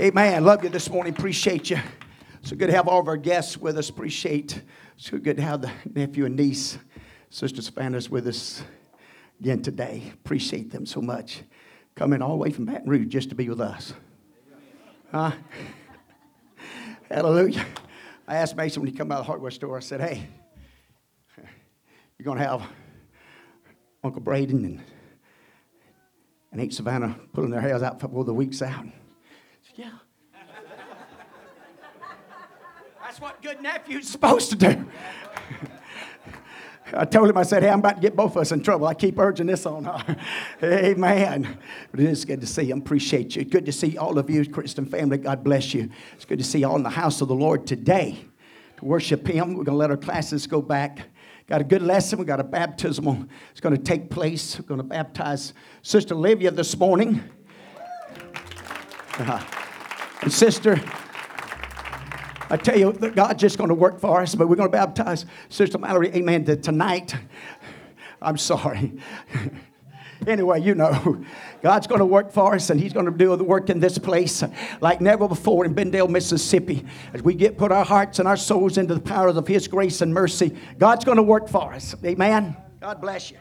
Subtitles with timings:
[0.00, 0.44] Amen.
[0.44, 1.12] Love you this morning.
[1.12, 1.78] Appreciate you.
[2.42, 3.88] So good to have all of our guests with us.
[3.88, 4.62] Appreciate.
[4.96, 6.78] So good to have the nephew and niece,
[7.30, 8.62] Sister Savannah's with us
[9.40, 10.04] again today.
[10.14, 11.42] Appreciate them so much.
[11.96, 13.92] Coming all the way from Baton Rouge just to be with us.
[15.10, 15.32] Huh?
[17.10, 17.66] Hallelujah.
[18.28, 20.28] I asked Mason when he come out of the hardware store, I said, hey,
[21.36, 22.62] you're going to have
[24.04, 24.80] Uncle Braden and,
[26.52, 28.86] and Aunt Savannah pulling their hairs out before the week's out.
[29.78, 29.90] Yeah.
[33.00, 34.86] That's what good nephew's supposed to do.
[36.92, 38.88] I told him, I said, hey, I'm about to get both of us in trouble.
[38.88, 40.16] I keep urging this on her.
[40.64, 41.58] Amen.
[41.92, 42.78] But it is good to see him.
[42.78, 43.44] Appreciate you.
[43.44, 45.16] Good to see all of you, Christian family.
[45.16, 45.90] God bless you.
[46.14, 48.24] It's good to see you all in the house of the Lord today
[48.78, 49.50] to worship him.
[49.50, 51.06] We're going to let our classes go back.
[51.46, 52.18] Got a good lesson.
[52.18, 53.26] We got a baptismal.
[53.52, 54.58] It's going to take place.
[54.58, 55.52] We're going to baptize
[55.82, 57.22] Sister Olivia this morning.
[59.20, 59.42] Uh,
[60.22, 60.80] and Sister,
[62.50, 65.26] I tell you, God's just going to work for us, but we're going to baptize
[65.48, 67.14] Sister Mallory, amen, tonight.
[68.20, 68.92] I'm sorry.
[70.26, 71.24] anyway, you know,
[71.62, 73.98] God's going to work for us, and He's going to do the work in this
[73.98, 74.42] place
[74.80, 76.84] like never before in Benndale, Mississippi.
[77.12, 80.00] As we get put our hearts and our souls into the power of His grace
[80.00, 81.94] and mercy, God's going to work for us.
[82.04, 82.56] Amen.
[82.80, 83.38] God bless you.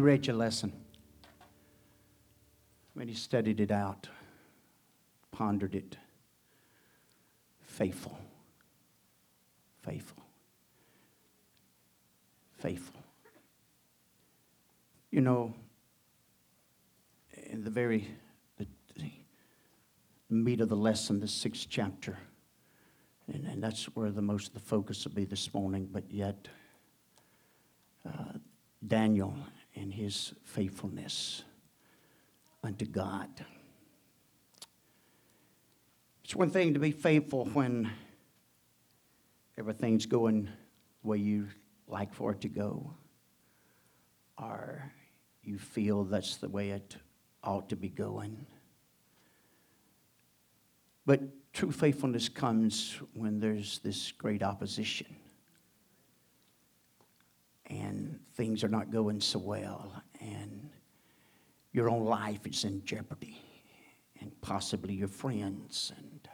[0.00, 0.72] Read your lesson?
[2.94, 4.08] when many studied it out,
[5.30, 5.96] pondered it?
[7.62, 8.18] Faithful.
[9.82, 10.22] Faithful.
[12.58, 13.00] Faithful.
[15.10, 15.54] You know,
[17.46, 18.06] in the very
[18.58, 18.66] the
[20.28, 22.18] meat of the lesson, the sixth chapter,
[23.32, 26.48] and, and that's where the most of the focus will be this morning, but yet
[28.06, 28.34] uh,
[28.86, 29.34] Daniel
[29.80, 31.42] and his faithfulness
[32.62, 33.28] unto God.
[36.22, 37.90] It's one thing to be faithful when
[39.58, 40.44] everything's going
[41.02, 41.48] the way you
[41.88, 42.92] like for it to go,
[44.38, 44.92] or
[45.42, 46.96] you feel that's the way it
[47.42, 48.46] ought to be going.
[51.06, 51.22] But
[51.54, 55.16] true faithfulness comes when there's this great opposition
[57.70, 60.68] and things are not going so well, and
[61.72, 63.40] your own life is in jeopardy,
[64.20, 66.28] and possibly your friends, and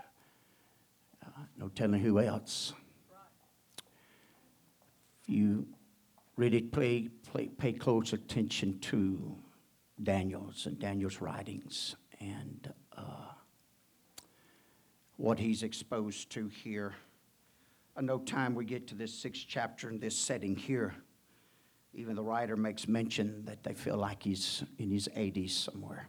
[1.24, 2.72] uh, no telling who else.
[5.22, 5.66] If you
[6.36, 9.36] really pay, pay, pay close attention to
[10.03, 13.32] Daniel's and Daniel's writings and uh,
[15.16, 16.94] what he's exposed to here.
[17.97, 20.94] I know time we get to this sixth chapter in this setting here
[21.96, 26.08] even the writer makes mention that they feel like he's in his 80s somewhere.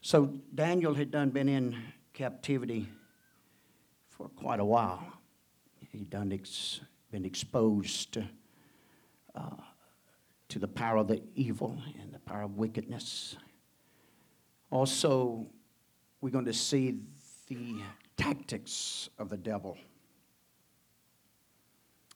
[0.00, 1.76] So Daniel had done been in
[2.14, 2.88] captivity
[4.08, 5.04] for quite a while.
[5.90, 6.80] He'd done ex,
[7.10, 8.28] been exposed to,
[9.34, 9.56] uh,
[10.50, 13.36] to the power of the evil and the power of wickedness.
[14.70, 15.46] Also,
[16.20, 17.00] we're going to see
[17.48, 17.80] the
[18.16, 19.76] tactics of the devil.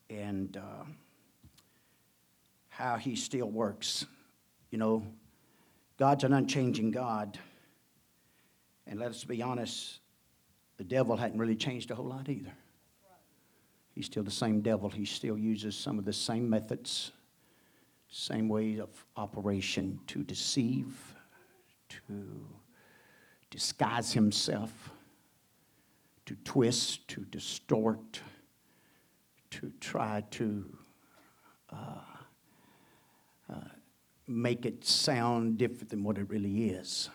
[0.08, 0.84] And uh,
[2.80, 4.06] how he still works.
[4.70, 5.06] You know,
[5.98, 7.38] God's an unchanging God.
[8.86, 10.00] And let us be honest,
[10.78, 12.52] the devil hadn't really changed a whole lot either.
[13.94, 14.88] He's still the same devil.
[14.88, 17.12] He still uses some of the same methods,
[18.08, 21.14] same ways of operation to deceive,
[21.88, 22.46] to
[23.50, 24.90] disguise himself,
[26.24, 28.22] to twist, to distort,
[29.50, 30.64] to try to
[31.70, 32.00] uh,
[34.30, 37.10] make it sound different than what it really is.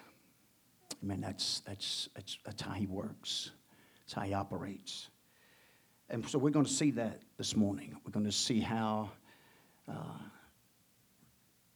[0.91, 3.51] I mean, that's, that's, that's, that's how he works,
[4.01, 5.09] that's how he operates.
[6.09, 7.95] And so we're going to see that this morning.
[8.05, 9.11] We're going to see how,
[9.89, 10.19] uh,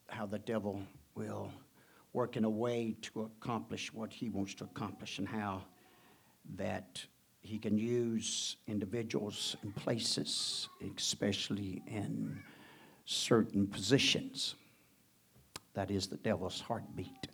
[0.09, 0.81] how the devil
[1.15, 1.51] will
[2.11, 5.63] work in a way to accomplish what he wants to accomplish and how
[6.55, 7.01] that
[7.41, 12.37] he can use individuals and places, especially in
[13.05, 14.55] certain positions.
[15.79, 17.29] That is the devil's heartbeat.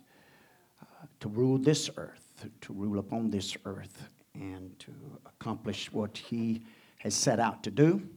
[0.80, 4.92] Uh, to rule this earth, to rule upon this earth, and to
[5.26, 6.62] accomplish what he
[6.98, 8.08] has set out to do.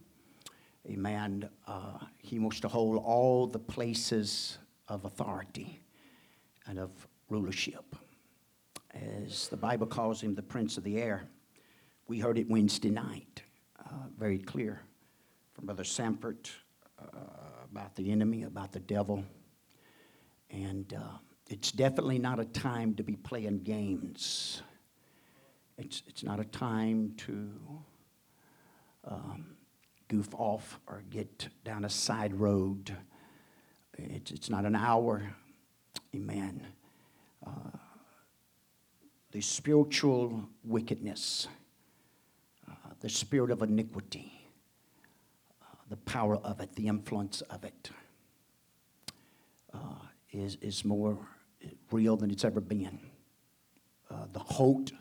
[0.87, 1.49] Amen.
[1.65, 5.81] Uh, he wants to hold all the places of authority
[6.67, 6.91] and of
[7.29, 7.95] rulership.
[8.93, 11.27] As the Bible calls him the prince of the air.
[12.07, 13.41] We heard it Wednesday night,
[13.83, 14.79] uh, very clear
[15.53, 16.51] from Brother Sanford
[16.99, 17.17] uh,
[17.71, 19.25] about the enemy, about the devil.
[20.51, 21.17] And uh,
[21.49, 24.61] it's definitely not a time to be playing games.
[25.77, 27.51] It's, it's not a time to
[29.05, 29.55] um,
[30.07, 32.95] goof off or get down a side road.
[33.97, 35.33] It's, it's not an hour.
[36.15, 36.65] Amen.
[37.45, 37.77] Uh,
[39.31, 41.47] the spiritual wickedness,
[42.67, 44.49] uh, the spirit of iniquity,
[45.61, 47.91] uh, the power of it, the influence of it,
[49.73, 49.77] uh,
[50.31, 51.17] is, is more
[51.91, 52.99] real than it's ever been.
[54.09, 54.91] Uh, the hold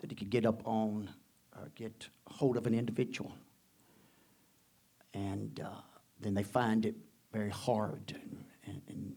[0.00, 1.08] that it could get up on
[1.56, 3.32] or get hold of an individual.
[5.14, 5.80] And uh,
[6.20, 6.96] then they find it
[7.32, 9.14] very hard and, and, and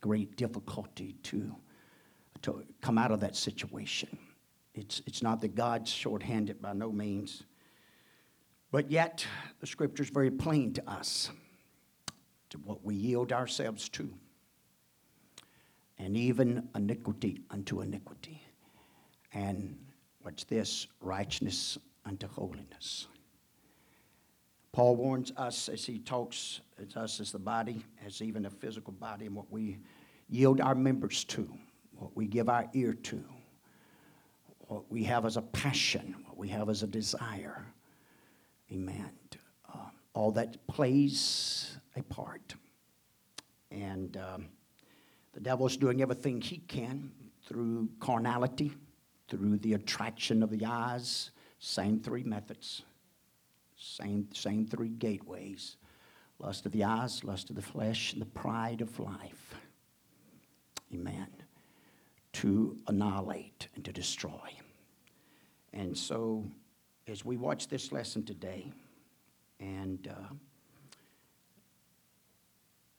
[0.00, 1.54] great difficulty to,
[2.42, 4.08] to come out of that situation.
[4.74, 7.42] It's, it's not that God's shorthanded by no means,
[8.70, 9.26] but yet
[9.60, 11.30] the scripture is very plain to us
[12.50, 14.12] to what we yield ourselves to,
[16.00, 18.42] and even iniquity unto iniquity.
[19.32, 19.76] And
[20.22, 20.86] what's this?
[21.00, 23.06] Righteousness unto holiness.
[24.72, 28.92] Paul warns us as he talks as us as the body, as even a physical
[28.94, 29.78] body, and what we
[30.28, 31.52] yield our members to,
[31.96, 33.22] what we give our ear to,
[34.68, 37.66] what we have as a passion, what we have as a desire.
[38.72, 39.10] Amen.
[39.68, 39.78] Uh,
[40.14, 42.54] all that plays a part.
[43.72, 44.46] And um,
[45.32, 47.10] the devil's doing everything he can
[47.46, 48.72] through carnality,
[49.28, 52.82] through the attraction of the eyes, same three methods
[53.80, 55.76] same, same three gateways
[56.38, 59.54] lust of the eyes, lust of the flesh, and the pride of life.
[60.94, 61.26] Amen.
[62.34, 64.48] To annihilate and to destroy.
[65.74, 66.46] And so,
[67.06, 68.72] as we watch this lesson today,
[69.60, 70.34] and uh,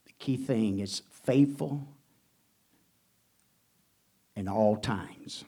[0.06, 1.88] the key thing is faithful
[4.36, 5.44] in all times.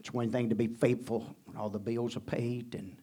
[0.00, 2.96] It's one thing to be faithful when all the bills are paid and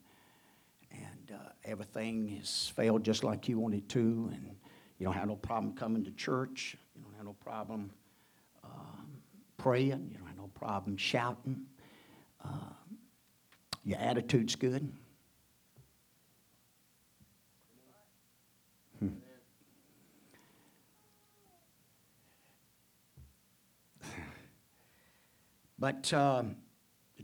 [0.92, 4.56] and everything has failed just like you wanted to, and
[5.00, 6.76] you don't have no problem coming to church.
[6.96, 7.92] You don't have no problem
[8.64, 9.08] um,
[9.58, 10.10] praying.
[10.12, 11.66] You don't have no problem shouting.
[12.44, 12.74] Uh,
[13.84, 14.92] your attitude's good.
[25.82, 26.56] But um,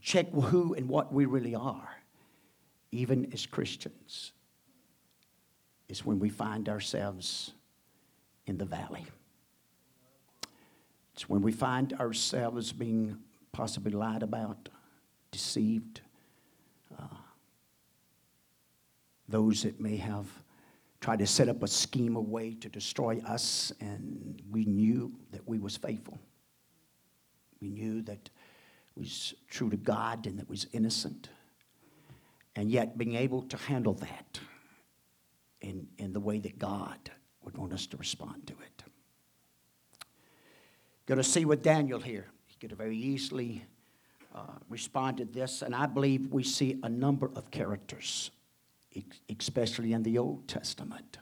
[0.01, 1.97] check who and what we really are
[2.91, 4.31] even as Christians,
[5.89, 7.53] is when we find ourselves
[8.45, 9.05] in the valley.
[11.13, 13.17] It's when we find ourselves being
[13.51, 14.69] possibly lied about,
[15.31, 16.01] deceived.
[16.97, 17.03] Uh,
[19.27, 20.27] those that may have
[21.01, 25.47] tried to set up a scheme, a way to destroy us, and we knew that
[25.47, 26.17] we was faithful.
[27.61, 28.29] We knew that
[28.97, 31.29] was true to God and that was innocent
[32.57, 34.39] and yet being able to handle that
[35.61, 36.97] in, in the way that God
[37.43, 38.83] would want us to respond to it.
[41.05, 42.25] Going to see with Daniel here.
[42.47, 43.63] He could have very easily
[44.35, 48.31] uh, responded this, and I believe we see a number of characters,
[49.29, 51.19] especially in the Old Testament,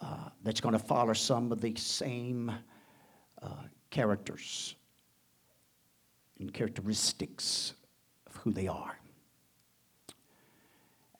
[0.00, 2.50] uh, that's going to follow some of the same
[3.42, 3.48] uh,
[3.90, 4.76] characters
[6.40, 7.74] and characteristics
[8.26, 8.98] of who they are.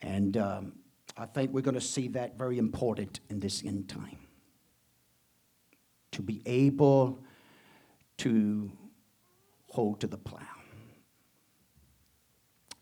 [0.03, 0.73] And um,
[1.17, 4.17] I think we're going to see that very important in this end time.
[6.13, 7.23] To be able
[8.19, 8.73] to
[9.69, 10.41] hold to the plow,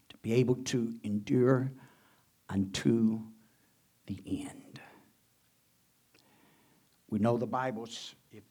[0.09, 1.71] to be able to endure
[2.49, 3.21] unto
[4.07, 4.81] the end.
[7.11, 8.43] We know the Bible's, if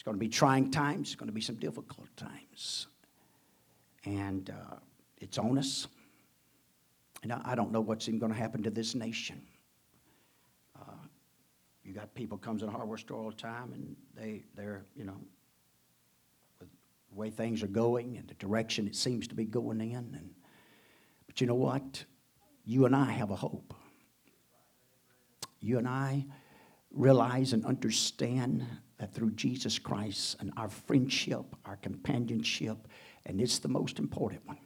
[0.00, 2.86] it's going to be trying times, it's going to be some difficult times.
[4.06, 4.76] And uh,
[5.18, 5.88] it's on us.
[7.22, 9.42] And I don't know what's even going to happen to this nation.
[10.74, 11.04] Uh,
[11.84, 15.04] You got people comes in the hardware store all the time, and they they're you
[15.04, 15.20] know
[16.58, 16.70] with
[17.10, 20.30] the way things are going and the direction it seems to be going in, and
[21.26, 22.02] but you know what?
[22.64, 23.74] You and I have a hope.
[25.60, 26.24] You and I
[26.90, 28.64] realize and understand
[29.00, 32.86] that through Jesus Christ and our friendship, our companionship,
[33.24, 34.58] and it's the most important one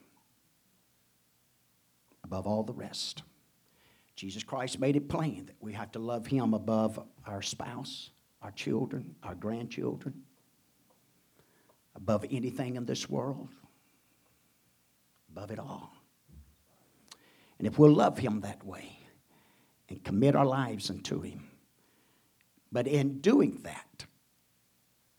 [2.25, 3.23] above all the rest.
[4.17, 8.11] Jesus Christ made it plain that we have to love Him above our spouse,
[8.43, 10.23] our children, our grandchildren,
[11.95, 13.51] above anything in this world,
[15.31, 15.93] above it all.
[17.59, 18.99] And if we'll love Him that way
[19.89, 21.51] and commit our lives unto Him,
[22.73, 24.07] but in doing that,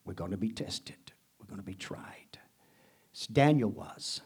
[0.06, 2.40] we're going to be tested, we're going to be tried.
[3.14, 4.22] As Daniel was,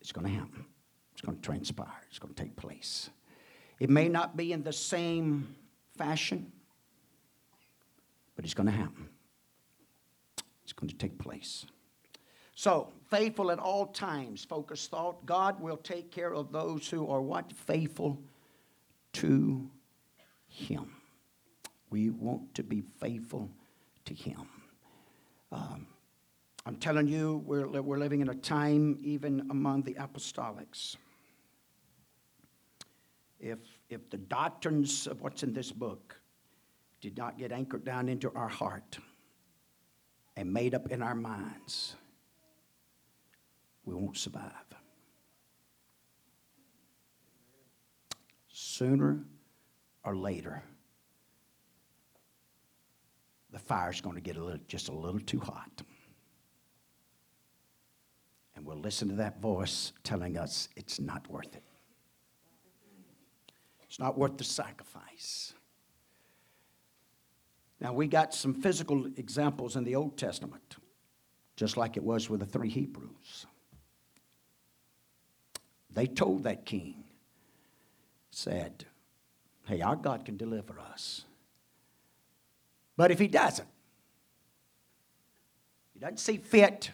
[0.00, 0.64] it's going to happen,
[1.12, 3.10] it's going to transpire, it's going to take place.
[3.78, 5.54] It may not be in the same
[5.96, 6.52] fashion,
[8.36, 9.08] but it's going to happen.
[10.64, 11.66] It's going to take place.
[12.54, 15.24] So, faithful at all times, focus thought.
[15.24, 17.50] God will take care of those who are what?
[17.52, 18.22] Faithful
[19.14, 19.70] to
[20.46, 20.94] Him.
[21.88, 23.50] We want to be faithful
[24.04, 24.46] to Him.
[25.52, 25.86] Um,
[26.66, 30.96] I'm telling you, we're, we're living in a time, even among the apostolics.
[33.40, 36.20] If, if the doctrines of what's in this book
[37.00, 38.98] did not get anchored down into our heart
[40.36, 41.96] and made up in our minds,
[43.84, 44.52] we won't survive.
[48.52, 49.24] Sooner
[50.04, 50.62] or later,
[53.52, 55.82] the fire's going to get a little, just a little too hot.
[58.54, 61.62] And we'll listen to that voice telling us it's not worth it.
[63.82, 65.54] It's not worth the sacrifice.
[67.80, 70.76] Now, we got some physical examples in the Old Testament,
[71.56, 73.46] just like it was with the three Hebrews.
[75.92, 77.04] They told that king,
[78.30, 78.84] said,
[79.66, 81.24] Hey, our God can deliver us.
[83.00, 83.66] But if he doesn't,
[85.94, 86.90] he doesn't see fit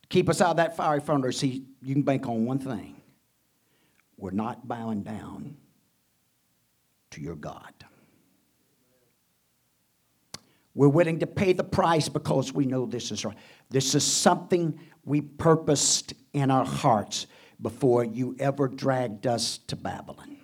[0.00, 2.96] to keep us out of that fiery furnace, he, you can bank on one thing.
[4.16, 5.58] We're not bowing down
[7.10, 7.74] to your God.
[10.74, 13.36] We're willing to pay the price because we know this is right.
[13.68, 17.26] This is something we purposed in our hearts
[17.60, 20.38] before you ever dragged us to Babylon.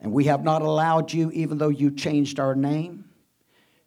[0.00, 3.04] And we have not allowed you, even though you changed our name,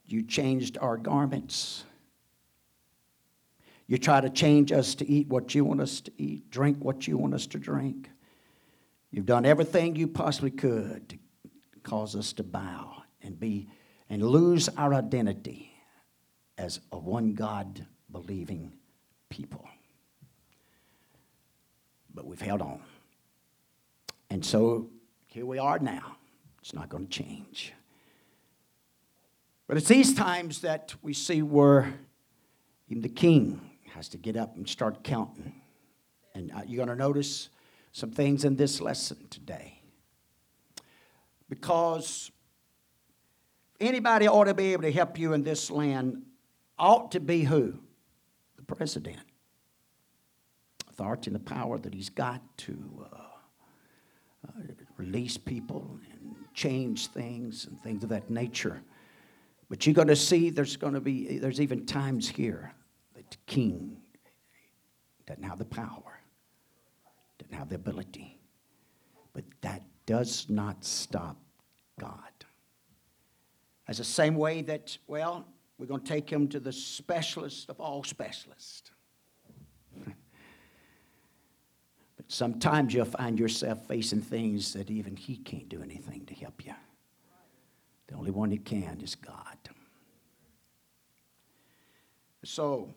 [0.06, 1.86] you changed our garments.
[3.88, 7.08] You try to change us to eat what you want us to eat, drink what
[7.08, 8.10] you want us to drink.
[9.10, 11.18] You've done everything you possibly could to
[11.84, 13.68] cause us to bow and be
[14.10, 15.72] and lose our identity
[16.58, 18.74] as a one God believing
[19.30, 19.68] people.
[22.14, 22.82] But we've held on.
[24.30, 24.90] And so
[25.32, 26.18] here we are now.
[26.62, 27.74] It's not going to change.
[29.66, 31.94] But it's these times that we see where
[32.90, 33.62] even the king
[33.94, 35.54] has to get up and start counting.
[36.36, 37.50] And uh, you're going to notice
[37.94, 39.82] some things in this lesson today.
[41.48, 42.30] Because
[43.80, 46.24] anybody ought to be able to help you in this land
[46.78, 47.80] ought to be who?
[48.58, 49.20] The president.
[50.90, 53.18] Authority and the power that he's got to uh,
[54.48, 54.62] uh,
[55.02, 58.84] release people and change things and things of that nature.
[59.68, 62.74] But you're going to see there's going to be, there's even times here
[63.16, 63.98] that the king
[65.26, 66.20] doesn't have the power,
[67.40, 68.40] doesn't have the ability.
[69.34, 71.38] But that does not stop
[72.00, 72.46] God.
[73.88, 77.80] As the same way that, well, we're going to take him to the specialist of
[77.80, 78.91] all specialists.
[82.32, 86.74] Sometimes you'll find yourself facing things that even He can't do anything to help you.
[88.08, 89.58] The only one who can is God.
[92.46, 92.88] So,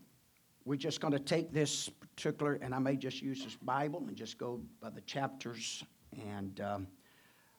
[0.64, 4.17] we're just going to take this particular, and I may just use this Bible and
[4.17, 5.83] just go by the chapters.
[6.31, 6.87] And um,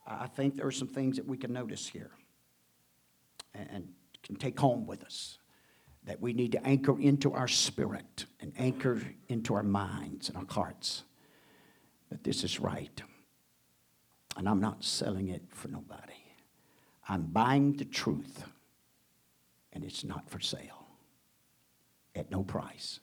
[0.08, 2.12] I think there are some things that we can notice here
[3.54, 3.90] and
[4.24, 5.40] can take home with us
[6.06, 10.46] that we need to anchor into our spirit and anchor into our minds and our
[10.50, 11.04] hearts
[12.10, 13.02] that this is right.
[14.38, 16.14] And I'm not selling it for nobody.
[17.08, 18.44] I'm buying the truth,
[19.74, 20.88] and it's not for sale
[22.16, 23.00] at no price.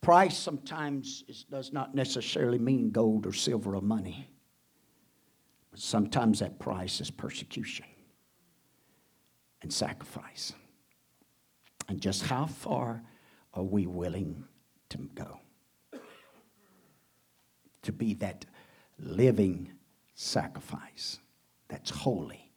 [0.00, 4.28] Price sometimes is, does not necessarily mean gold or silver or money.
[5.70, 7.86] But sometimes that price is persecution
[9.60, 10.52] and sacrifice.
[11.88, 13.02] And just how far
[13.54, 14.44] are we willing
[14.90, 15.40] to go?
[17.82, 18.44] To be that
[18.98, 19.72] living
[20.14, 21.18] sacrifice
[21.68, 22.50] that's holy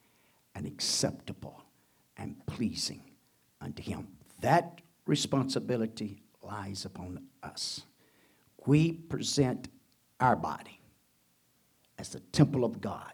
[0.56, 1.64] and acceptable
[2.18, 3.04] and pleasing
[3.62, 4.08] unto Him.
[4.42, 7.84] That responsibility lies upon us.
[8.66, 9.70] We present
[10.20, 10.80] our body
[11.98, 13.14] as the temple of God.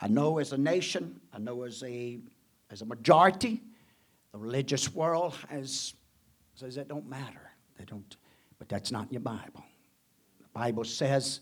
[0.00, 2.18] I know as a nation, I know as a,
[2.70, 3.60] as a majority,
[4.32, 5.94] the religious world has,
[6.54, 7.50] says that don't matter.
[7.78, 8.16] They don't,
[8.58, 9.64] but that's not in your Bible.
[10.52, 11.40] Bible says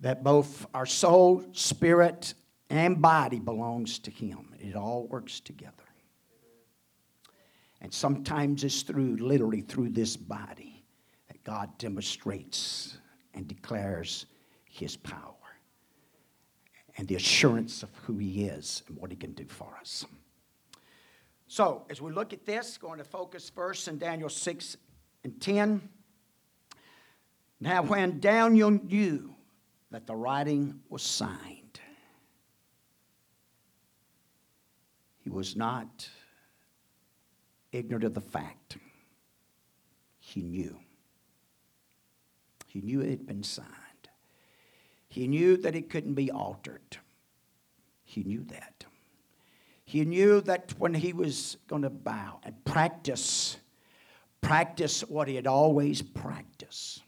[0.00, 2.34] that both our soul, spirit,
[2.70, 4.54] and body belongs to Him.
[4.58, 5.72] It all works together.
[7.80, 10.84] And sometimes it's through, literally through this body,
[11.28, 12.98] that God demonstrates
[13.34, 14.26] and declares
[14.64, 15.34] His power
[16.96, 20.04] and the assurance of who He is and what He can do for us.
[21.46, 24.76] So, as we look at this, going to focus first in Daniel 6
[25.24, 25.88] and 10.
[27.60, 29.34] Now, when Daniel knew
[29.90, 31.80] that the writing was signed,
[35.18, 36.08] he was not
[37.72, 38.78] ignorant of the fact.
[40.20, 40.78] He knew.
[42.66, 43.68] He knew it had been signed.
[45.08, 46.98] He knew that it couldn't be altered.
[48.04, 48.84] He knew that.
[49.84, 53.56] He knew that when he was going to bow and practice,
[54.42, 57.02] practice what he had always practiced,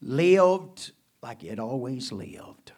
[0.00, 0.92] lived
[1.22, 2.72] like it always lived.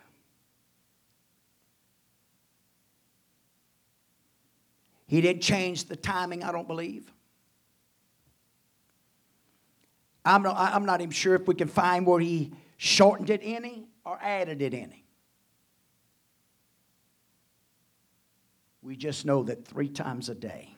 [5.07, 7.12] He didn't change the timing, I don't believe.
[10.25, 13.88] I'm not, I'm not even sure if we can find where he shortened it any
[14.05, 15.05] or added it any.
[18.81, 20.75] We just know that three times a day,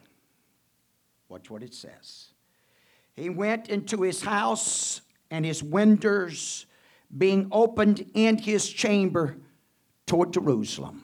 [1.28, 2.28] watch what it says.
[3.14, 5.00] He went into his house,
[5.34, 6.64] and his windows
[7.18, 9.36] being opened in his chamber
[10.06, 11.02] toward Jerusalem.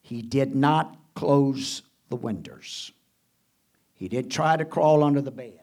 [0.00, 2.92] He did not close the windows.
[3.92, 5.60] He did try to crawl under the bed.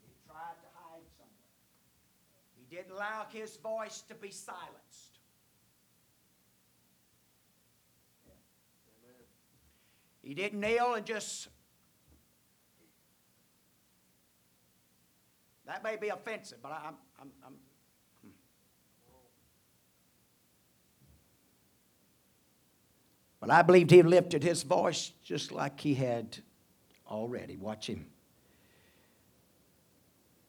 [0.00, 1.42] He tried to hide somewhere.
[2.54, 5.18] He didn't allow his voice to be silenced.
[10.22, 11.48] He didn't kneel and just.
[15.66, 17.54] That may be offensive, but I'm, I'm, I'm
[18.22, 18.28] hmm.
[23.40, 26.38] But I believed he lifted his voice just like he had
[27.08, 27.56] already.
[27.56, 28.06] Watch him.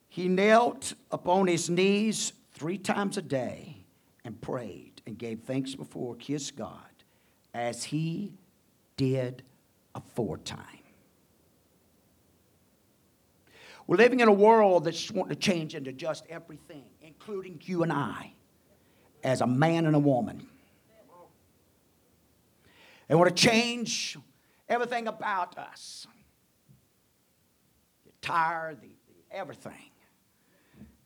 [0.09, 3.85] He knelt upon his knees three times a day
[4.23, 6.79] and prayed and gave thanks before his God
[7.53, 8.31] as he
[8.97, 9.43] did
[9.93, 10.84] aforetime.
[13.87, 17.93] We're living in a world that's wanting to change into just everything, including you and
[17.93, 18.33] I,
[19.23, 20.47] as a man and a woman.
[23.07, 24.17] They want to change
[24.67, 26.07] everything about us
[28.03, 29.91] the attire, the, the everything,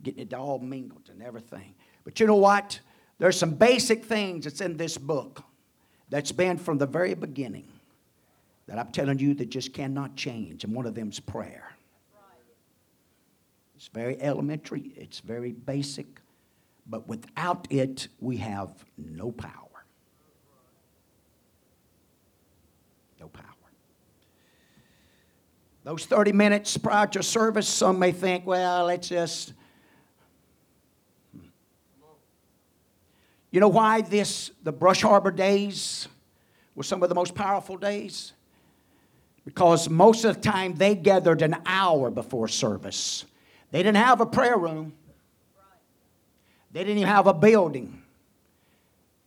[0.02, 1.76] getting it all mingled and everything.
[2.06, 2.80] But you know what?
[3.18, 5.44] There's some basic things that's in this book
[6.10, 7.68] that's been from the very beginning
[8.68, 11.74] that I'm telling you that just cannot change, and one of them's prayer.
[13.80, 16.20] It's very elementary, it's very basic,
[16.86, 19.86] but without it, we have no power.
[23.22, 23.46] No power.
[25.86, 29.54] Those 30 minutes prior to service, some may think, well, let's just.
[31.34, 31.48] Hmm.
[33.50, 36.10] You know why this, the Brush Arbor days
[36.76, 38.34] were some of the most powerful days?
[39.46, 43.26] because most of the time they gathered an hour before service.
[43.72, 44.94] They didn't have a prayer room,
[46.72, 48.04] they didn't even have a building.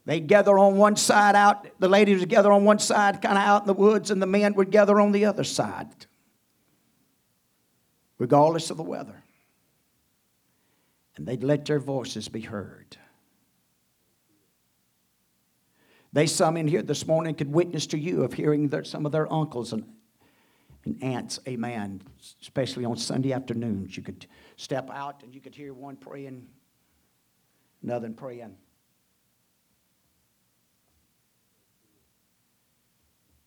[0.05, 3.45] They'd gather on one side out, the ladies would gather on one side, kind of
[3.45, 6.07] out in the woods, and the men would gather on the other side,
[8.19, 9.23] regardless of the weather.
[11.17, 12.97] And they'd let their voices be heard.
[16.13, 19.13] They, some in here this morning, could witness to you of hearing their, some of
[19.13, 19.85] their uncles and
[20.85, 22.03] and aunts, amen,
[22.41, 23.97] especially on Sunday afternoons.
[23.97, 26.47] You could step out and you could hear one praying,
[27.83, 28.57] another praying.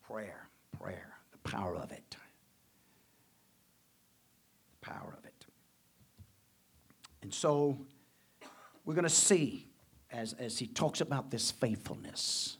[0.02, 2.16] Prayer, prayer, the power of it.
[4.82, 5.46] The power of it.
[7.22, 7.80] And so,
[8.86, 9.68] we're going to see
[10.12, 12.58] as, as he talks about this faithfulness.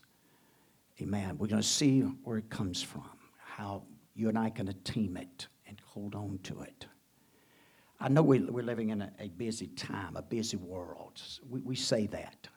[1.00, 1.38] Amen.
[1.38, 3.08] We're going to see where it comes from,
[3.38, 3.84] how
[4.16, 6.86] you and I can team it and hold on to it.
[8.00, 11.20] I know we, we're living in a, a busy time, a busy world.
[11.48, 12.48] We, we say that.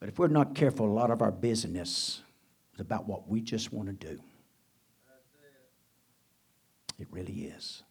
[0.00, 2.22] But if we're not careful, a lot of our business
[2.74, 4.20] is about what we just want to do.
[6.98, 7.82] It really is.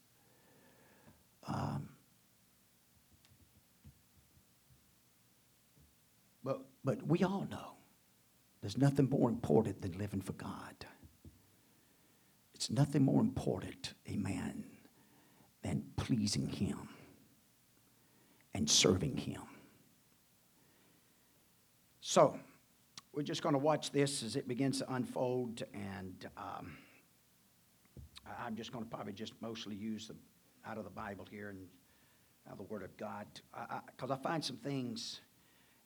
[1.48, 1.90] Um,
[6.44, 7.74] but, but we all know
[8.62, 10.86] there's nothing more important than living for God.
[12.68, 14.66] It's nothing more important, amen,
[15.64, 16.90] than pleasing Him
[18.54, 19.44] and serving Him.
[22.02, 22.38] So,
[23.14, 26.76] we're just going to watch this as it begins to unfold, and um,
[28.38, 30.16] I'm just going to probably just mostly use the,
[30.70, 31.70] out of the Bible here and
[32.48, 33.28] out of the Word of God,
[33.86, 35.22] because I, I, I find some things,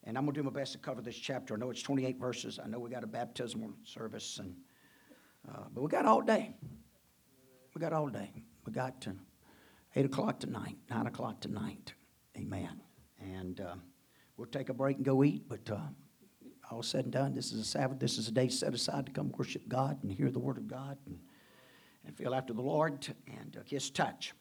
[0.02, 1.54] and I'm going to do my best to cover this chapter.
[1.54, 2.58] I know it's 28 verses.
[2.60, 4.56] I know we got a baptismal service, and
[5.48, 6.54] uh, but we got all day.
[7.74, 8.30] We got all day.
[8.66, 9.14] We got to
[9.94, 11.94] 8 o'clock tonight, 9 o'clock tonight.
[12.36, 12.80] Amen.
[13.20, 13.74] And uh,
[14.36, 15.80] we'll take a break and go eat, but uh,
[16.72, 17.98] all said and done, this is a Sabbath.
[17.98, 20.66] This is a day set aside to come worship God and hear the Word of
[20.66, 21.18] God and,
[22.06, 24.32] and feel after the Lord and uh, His touch.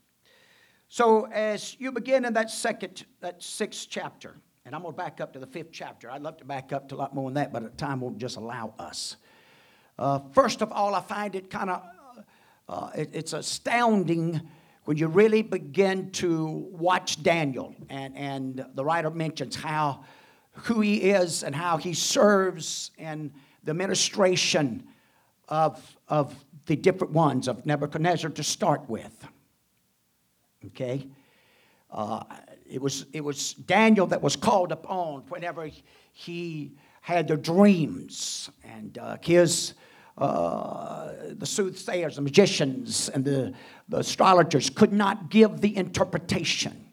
[0.87, 4.35] So, as you begin in that second, that sixth chapter,
[4.65, 6.11] and I'm going to back up to the fifth chapter.
[6.11, 8.37] I'd love to back up to a lot more than that, but time won't just
[8.37, 9.17] allow us.
[10.01, 11.83] Uh, first of all, I find it kind of
[12.67, 14.41] uh, it, it's astounding
[14.85, 20.03] when you really begin to watch Daniel, and, and the writer mentions how
[20.53, 23.31] who he is and how he serves in
[23.63, 24.87] the administration
[25.49, 26.33] of, of
[26.65, 29.27] the different ones of Nebuchadnezzar to start with.
[30.65, 31.05] Okay?
[31.91, 32.23] Uh,
[32.67, 35.69] it, was, it was Daniel that was called upon whenever
[36.11, 39.75] he had the dreams and uh, his.
[40.17, 43.53] Uh, the soothsayers, the magicians, and the,
[43.89, 46.91] the astrologers could not give the interpretation.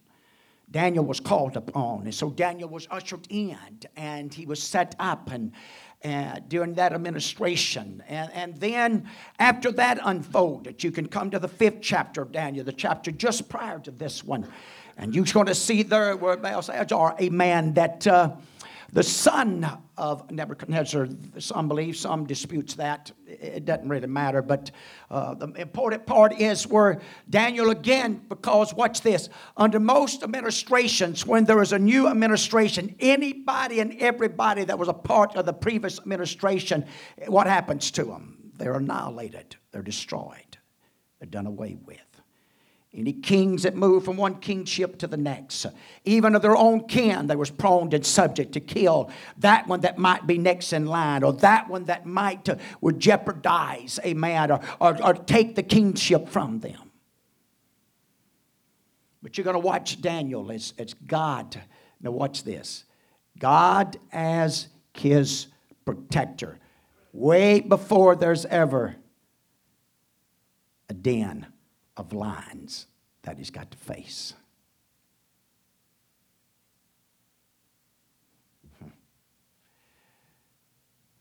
[0.70, 2.02] Daniel was called upon.
[2.02, 3.58] And so Daniel was ushered in
[3.96, 5.52] and he was set up and,
[6.02, 8.02] and during that administration.
[8.06, 12.64] And, and then after that unfolded, you can come to the fifth chapter of Daniel,
[12.64, 14.46] the chapter just prior to this one.
[14.98, 18.06] And you're going to see there where Belshazzar, a man that.
[18.06, 18.32] Uh,
[18.92, 23.12] the son of Nebuchadnezzar, some believe, some disputes that.
[23.26, 24.40] It doesn't really matter.
[24.40, 24.70] But
[25.10, 31.44] uh, the important part is where Daniel again, because watch this, under most administrations, when
[31.44, 35.98] there is a new administration, anybody and everybody that was a part of the previous
[35.98, 36.86] administration,
[37.26, 38.52] what happens to them?
[38.56, 40.56] They're annihilated, they're destroyed,
[41.18, 42.07] they're done away with.
[42.98, 45.66] Any kings that moved from one kingship to the next,
[46.04, 49.98] even of their own kin, they was prone and subject to kill that one that
[49.98, 54.50] might be next in line, or that one that might uh, would jeopardize a man,
[54.50, 56.90] or, or, or take the kingship from them.
[59.22, 61.60] But you're going to watch Daniel as, as God.
[62.00, 62.82] Now, watch this
[63.38, 65.46] God as his
[65.84, 66.58] protector.
[67.12, 68.96] Way before there's ever
[70.88, 71.46] a den
[71.96, 72.87] of lines
[73.28, 74.32] that he's got to face.
[78.80, 78.88] Hmm.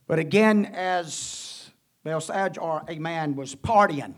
[0.06, 1.70] But again, as
[2.04, 4.14] Belshazzar, a man, was partying,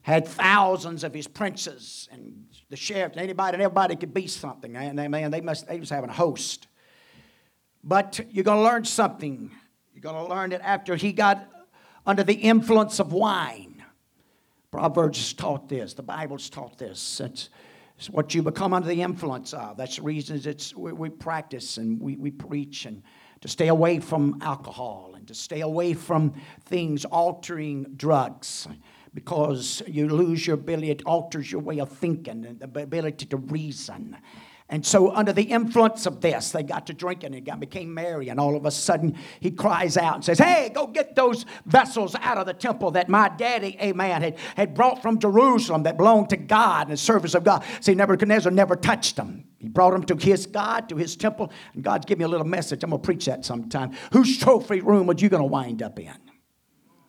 [0.00, 4.74] had thousands of his princes and the sheriff, and anybody and everybody could be something.
[4.74, 6.66] And they, man, they must they was having a host.
[7.84, 9.50] But you're going to learn something.
[9.92, 11.46] You're going to learn that after he got
[12.06, 13.65] under the influence of wine,
[14.76, 15.94] Proverbs taught this.
[15.94, 17.18] The Bible's taught this.
[17.18, 17.48] It's,
[17.96, 19.78] it's what you become under the influence of.
[19.78, 23.02] That's the reason it's, we, we practice and we, we preach and
[23.40, 26.34] to stay away from alcohol and to stay away from
[26.66, 28.68] things altering drugs
[29.14, 33.38] because you lose your ability, it alters your way of thinking and the ability to
[33.38, 34.14] reason.
[34.68, 38.30] And so, under the influence of this, they got to drinking and got, became merry.
[38.30, 42.16] And all of a sudden, he cries out and says, Hey, go get those vessels
[42.16, 46.30] out of the temple that my daddy, amen, had, had brought from Jerusalem that belonged
[46.30, 47.64] to God and the service of God.
[47.80, 49.44] See, Nebuchadnezzar never touched them.
[49.58, 51.52] He brought them to his God, to his temple.
[51.74, 52.82] And God's giving me a little message.
[52.82, 53.92] I'm going to preach that sometime.
[54.12, 56.12] Whose trophy room are you going to wind up in?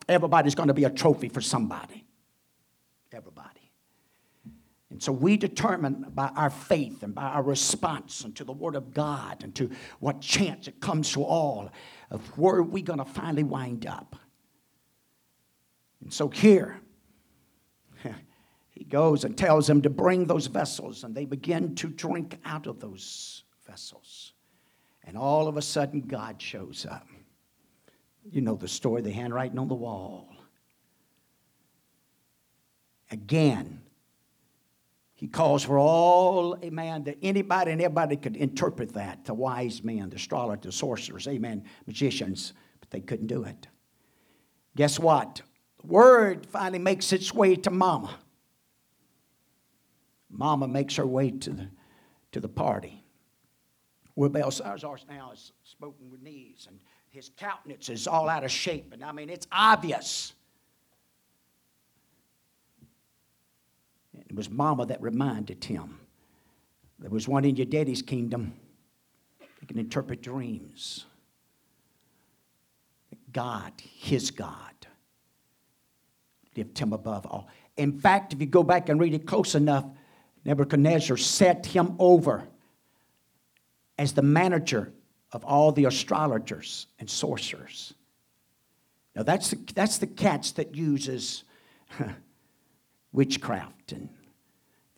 [0.08, 2.07] Everybody's going to be a trophy for somebody.
[4.98, 8.96] And so we determine by our faith and by our response unto the Word of
[8.96, 11.70] God and to what chance it comes to all
[12.10, 14.16] of where we're going to finally wind up.
[16.02, 16.82] And so here,
[18.72, 22.66] he goes and tells them to bring those vessels, and they begin to drink out
[22.66, 24.34] of those vessels.
[25.04, 27.06] And all of a sudden, God shows up.
[28.32, 30.34] You know the story, the handwriting on the wall.
[33.12, 33.84] Again,
[35.18, 40.12] he calls for all, amen, that anybody and everybody could interpret that the wise men,
[40.12, 43.68] the astrologers, the sorcerers, amen, magicians, but they couldn't do it.
[44.76, 45.42] Guess what?
[45.82, 48.16] The word finally makes its way to Mama.
[50.30, 51.68] Mama makes her way to the,
[52.34, 53.04] to the party.
[54.14, 58.94] Where Belshazzar now is smoking with knees, and his countenance is all out of shape.
[58.94, 60.34] And I mean, it's obvious.
[64.30, 66.00] It was Mama that reminded him
[67.00, 68.54] there was one in your daddy's kingdom
[69.40, 71.06] that can interpret dreams.
[73.32, 74.74] God, his God,
[76.56, 77.48] lift him above all.
[77.76, 79.86] In fact, if you go back and read it close enough,
[80.44, 82.48] Nebuchadnezzar set him over
[84.00, 84.92] as the manager
[85.32, 87.94] of all the astrologers and sorcerers.
[89.16, 91.44] Now, that's the, that's the catch that uses
[93.18, 94.08] witchcraft and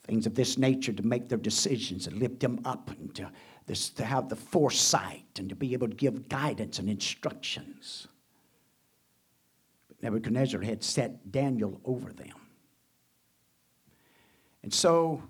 [0.03, 3.31] things of this nature to make their decisions and lift them up and to,
[3.65, 8.07] this, to have the foresight and to be able to give guidance and instructions.
[9.87, 12.35] But Nebuchadnezzar had set Daniel over them.
[14.63, 15.23] And so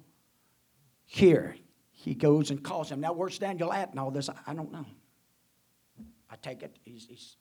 [1.05, 1.55] here.
[1.91, 3.01] He goes and calls him.
[3.01, 4.29] Now, where's Daniel at and all this?
[4.47, 4.85] I, don't know.
[6.29, 6.77] I take it.
[6.85, 7.35] He's, he's,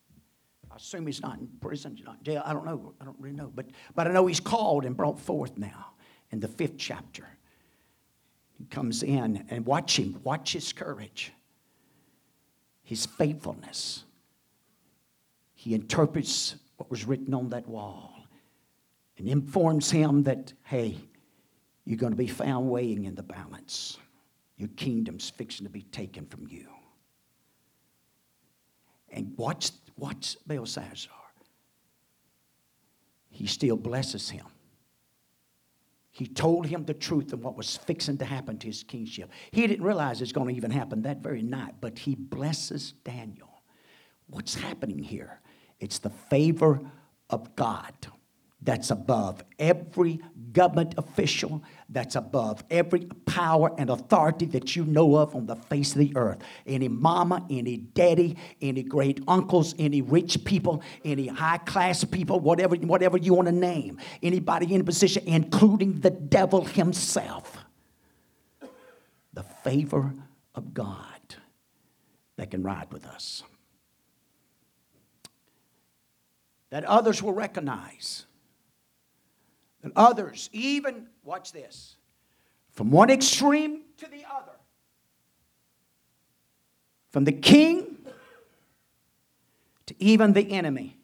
[0.70, 2.42] I assume he's not in prison, he's not in jail.
[2.44, 2.94] I don't know.
[3.00, 3.50] I don't really know.
[3.54, 5.92] But, but I know he's called and brought forth now
[6.31, 7.26] in the fifth chapter.
[8.59, 10.20] He comes in and watch him.
[10.24, 11.33] Watch his courage,
[12.83, 14.04] his faithfulness.
[15.54, 18.14] He interprets what was written on that wall
[19.16, 20.96] and informs him that, hey,
[21.85, 23.98] you're going to be found weighing in the balance.
[24.57, 26.68] Your kingdom's fixing to be taken from you.
[29.11, 31.13] And watch, watch Belshazzar.
[33.31, 34.47] He still blesses him.
[36.11, 39.31] He told him the truth of what was fixing to happen to his kingship.
[39.53, 43.63] He didn't realize it's going to even happen that very night, but he blesses Daniel.
[44.27, 45.41] What's happening here?
[45.79, 46.81] It's the favor
[47.31, 47.95] of God
[48.61, 50.21] that's above every
[50.53, 55.92] government official, that's above every power and authority that you know of on the face
[55.92, 56.38] of the earth.
[56.66, 62.75] Any mama, any daddy, any great uncles, any rich people, any high class people, whatever,
[62.77, 67.59] whatever you want to name, anybody in position, including the devil himself.
[69.35, 70.14] The favor
[70.57, 71.37] of God
[72.37, 73.44] that can ride with us.
[76.71, 78.27] That others will recognize
[79.83, 81.97] and others, even, watch this,
[82.71, 84.53] from one extreme to the other,
[87.11, 87.97] from the king
[89.87, 90.99] to even the enemy,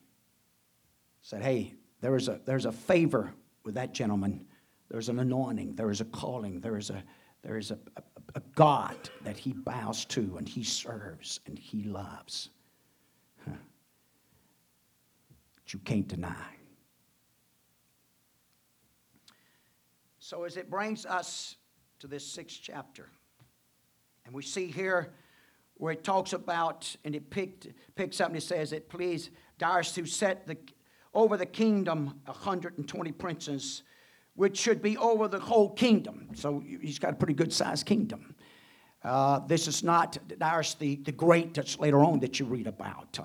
[1.22, 3.32] said, Hey, there is a, there's a favor
[3.64, 4.46] with that gentleman.
[4.90, 7.02] There's an anointing, there is a calling, there is a,
[7.42, 8.02] there is a, a,
[8.36, 12.50] a God that he bows to and he serves and he loves.
[13.44, 13.56] Huh.
[15.56, 16.53] That you can't deny.
[20.26, 21.56] So, as it brings us
[21.98, 23.10] to this sixth chapter,
[24.24, 25.12] and we see here
[25.74, 29.92] where it talks about, and it picked, picks up and it says, It pleased Darius
[29.92, 30.56] to set the,
[31.12, 33.82] over the kingdom 120 princes,
[34.34, 36.30] which should be over the whole kingdom.
[36.32, 38.34] So, he's got a pretty good sized kingdom.
[39.02, 43.18] Uh, this is not Darius the, the Great that's later on that you read about.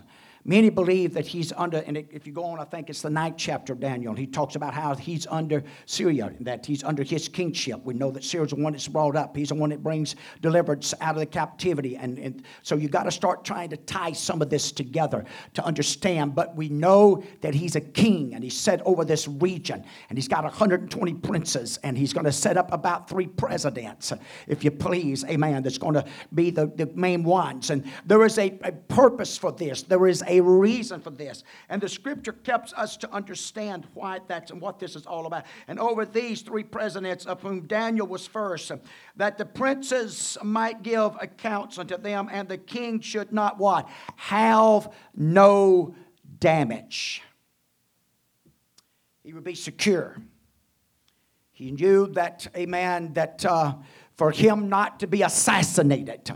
[0.49, 3.35] Many believe that he's under, and if you go on, I think it's the ninth
[3.37, 4.15] chapter of Daniel.
[4.15, 7.85] He talks about how he's under Cyrus, that he's under his kingship.
[7.85, 9.37] We know that Cyrus's the one that's brought up.
[9.37, 11.97] He's the one that brings deliverance out of the captivity.
[11.97, 15.63] And, and so you got to start trying to tie some of this together to
[15.63, 16.33] understand.
[16.33, 19.85] But we know that he's a king and he's set over this region.
[20.09, 24.13] And he's got 120 princes and he's going to set up about three presidents,
[24.47, 25.23] if you please.
[25.25, 25.61] Amen.
[25.61, 27.69] That's going to be the, the main ones.
[27.69, 29.83] And there is a, a purpose for this.
[29.83, 31.43] There is a reason for this.
[31.69, 35.45] And the scripture helps us to understand why that's and what this is all about.
[35.67, 38.71] And over these three presidents, of whom Daniel was first,
[39.15, 43.87] that the princes might give accounts unto them, and the king should not what?
[44.15, 45.95] Have no
[46.39, 47.21] damage.
[49.23, 50.17] He would be secure.
[51.51, 53.75] He knew that, a man that uh,
[54.15, 56.31] for him not to be assassinated,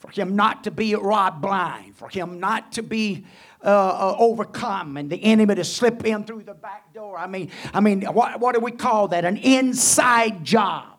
[0.00, 3.26] for him not to be robbed blind, for him not to be
[3.62, 7.18] uh, uh, overcome, and the enemy to slip in through the back door.
[7.18, 9.26] I mean, I mean, what, what do we call that?
[9.26, 10.96] An inside job.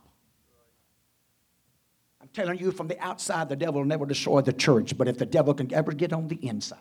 [2.22, 5.18] I'm telling you, from the outside, the devil will never destroy the church, but if
[5.18, 6.78] the devil can ever get on the inside,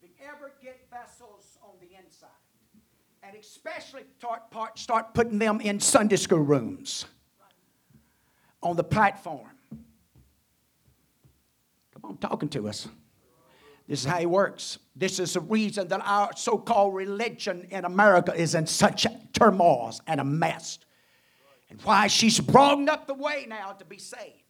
[0.00, 2.28] if he ever get vessels on the inside,
[3.24, 7.06] and especially start, start putting them in Sunday school rooms
[8.62, 9.48] on the platform.
[11.94, 12.88] Come on, talking to us.
[13.88, 14.78] This is how he works.
[14.94, 19.92] This is the reason that our so called religion in America is in such turmoil
[20.06, 20.78] and a mess.
[21.68, 24.42] And why she's broadened up the way now to be saved.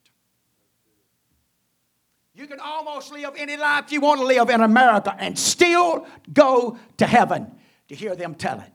[2.34, 6.78] You can almost live any life you want to live in America and still go
[6.96, 7.50] to heaven
[7.88, 8.72] to hear them tell it.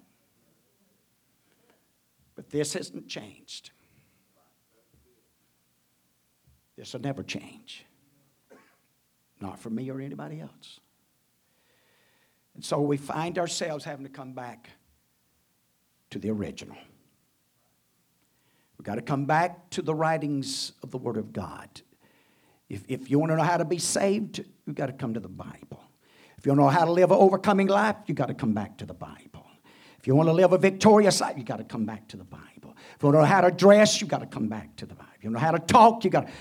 [2.36, 3.72] But this hasn't changed.
[6.78, 7.86] This will never change.
[9.42, 10.80] Not for me or anybody else.
[12.56, 14.70] And so we find ourselves having to come back
[16.10, 16.78] to the original.
[18.78, 21.70] We've got to come back to the writings of the Word of God.
[22.70, 25.20] If, if you want to know how to be saved, you've got to come to
[25.20, 25.84] the Bible.
[26.38, 28.54] If you want to know how to live an overcoming life, you've got to come
[28.54, 29.46] back to the Bible.
[30.00, 32.24] If you want to live a victorious life, you've got to come back to the
[32.24, 32.76] Bible.
[32.96, 34.94] If you want to know how to dress, you've got to come back to the
[34.94, 35.10] Bible.
[35.16, 36.34] If you know how to talk, you've got to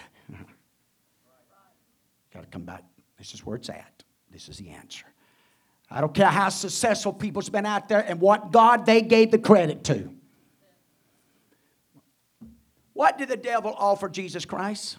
[2.37, 2.85] Got to come back.
[3.17, 4.05] This is where it's at.
[4.31, 5.07] This is the answer.
[5.91, 9.39] I don't care how successful people's been out there and what God they gave the
[9.39, 10.13] credit to.
[12.93, 14.99] What did the devil offer Jesus Christ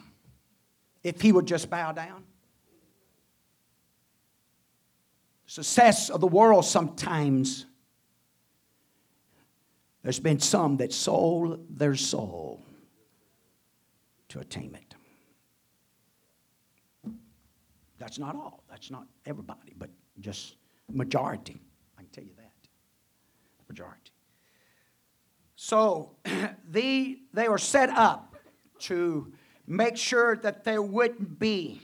[1.04, 2.24] if he would just bow down?
[5.46, 7.68] Success of the world sometimes,
[10.02, 12.66] there's been some that sold their soul
[14.30, 14.87] to attainment.
[18.08, 18.64] That's not all.
[18.70, 19.90] That's not everybody, but
[20.22, 20.56] just
[20.90, 21.60] majority.
[21.98, 22.54] I can tell you that.
[23.68, 24.12] Majority.
[25.58, 26.16] So
[26.70, 28.34] the, they were set up
[28.80, 29.34] to
[29.68, 31.82] make sure that there wouldn't be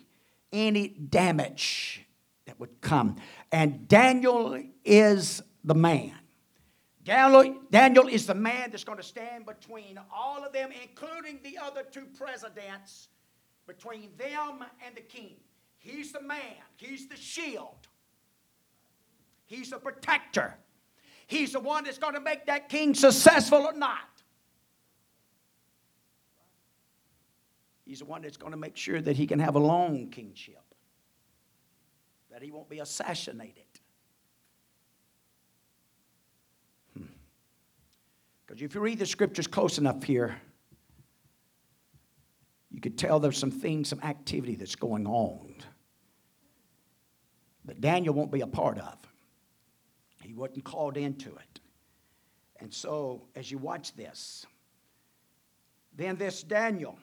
[0.54, 2.06] any damage
[2.46, 3.18] that would come.
[3.52, 6.14] And Daniel is the man.
[7.04, 11.58] Daniel, Daniel is the man that's going to stand between all of them, including the
[11.58, 13.10] other two presidents,
[13.68, 15.36] between them and the king.
[15.84, 16.40] He's the man,
[16.78, 17.88] He's the shield,
[19.46, 20.56] He's the protector.
[21.28, 23.98] He's the one that's going to make that king successful or not.
[27.86, 30.62] He's the one that's going to make sure that he can have a long kingship,
[32.30, 33.64] that he won't be assassinated.
[36.94, 37.10] Because
[38.60, 38.66] hmm.
[38.66, 40.36] if you read the scriptures close enough here,
[42.70, 45.56] you could tell there's some things, some activity that's going on
[47.66, 48.98] that Daniel won't be a part of.
[50.22, 51.60] He wasn't called into it.
[52.60, 54.46] And so, as you watch this,
[55.96, 56.98] then this Daniel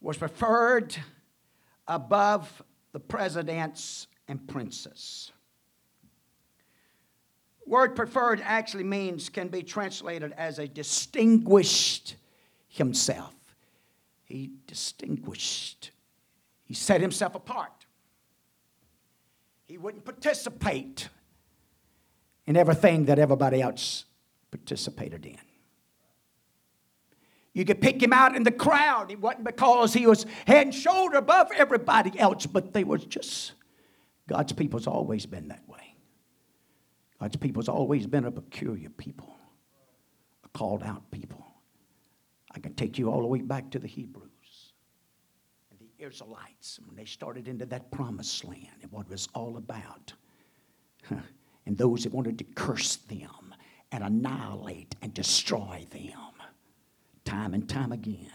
[0.00, 0.96] was preferred
[1.86, 5.32] above the presidents and princes.
[7.66, 12.16] Word preferred actually means can be translated as a distinguished
[12.68, 13.34] himself.
[14.24, 15.90] He distinguished.
[16.64, 17.77] He set himself apart.
[19.68, 21.10] He wouldn't participate
[22.46, 24.06] in everything that everybody else
[24.50, 25.36] participated in.
[27.52, 29.10] You could pick him out in the crowd.
[29.10, 33.52] It wasn't because he was head and shoulder above everybody else, but they was just,
[34.26, 35.96] God's people's always been that way.
[37.20, 39.36] God's people's always been a peculiar people,
[40.44, 41.44] a called out people.
[42.52, 44.27] I can take you all the way back to the Hebrews.
[45.98, 50.12] Israelites when they started into that promised land and what it was all about.
[51.66, 53.54] And those that wanted to curse them
[53.92, 56.32] and annihilate and destroy them
[57.26, 58.30] time and time again.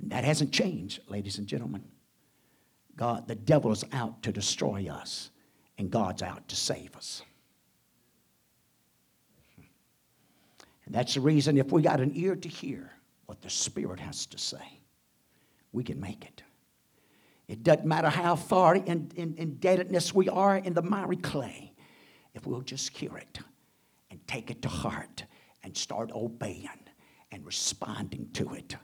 [0.00, 1.84] And that hasn't changed, ladies and gentlemen.
[2.96, 5.30] God, the devil is out to destroy us,
[5.78, 7.22] and God's out to save us.
[10.86, 12.90] And that's the reason if we got an ear to hear
[13.26, 14.80] what the Spirit has to say,
[15.72, 16.42] we can make it.
[17.48, 21.72] It doesn't matter how far in, in, indebtedness we are in the miry clay,
[22.34, 23.38] if we'll just hear it
[24.10, 25.24] and take it to heart
[25.62, 26.68] and start obeying
[27.30, 28.76] and responding to it.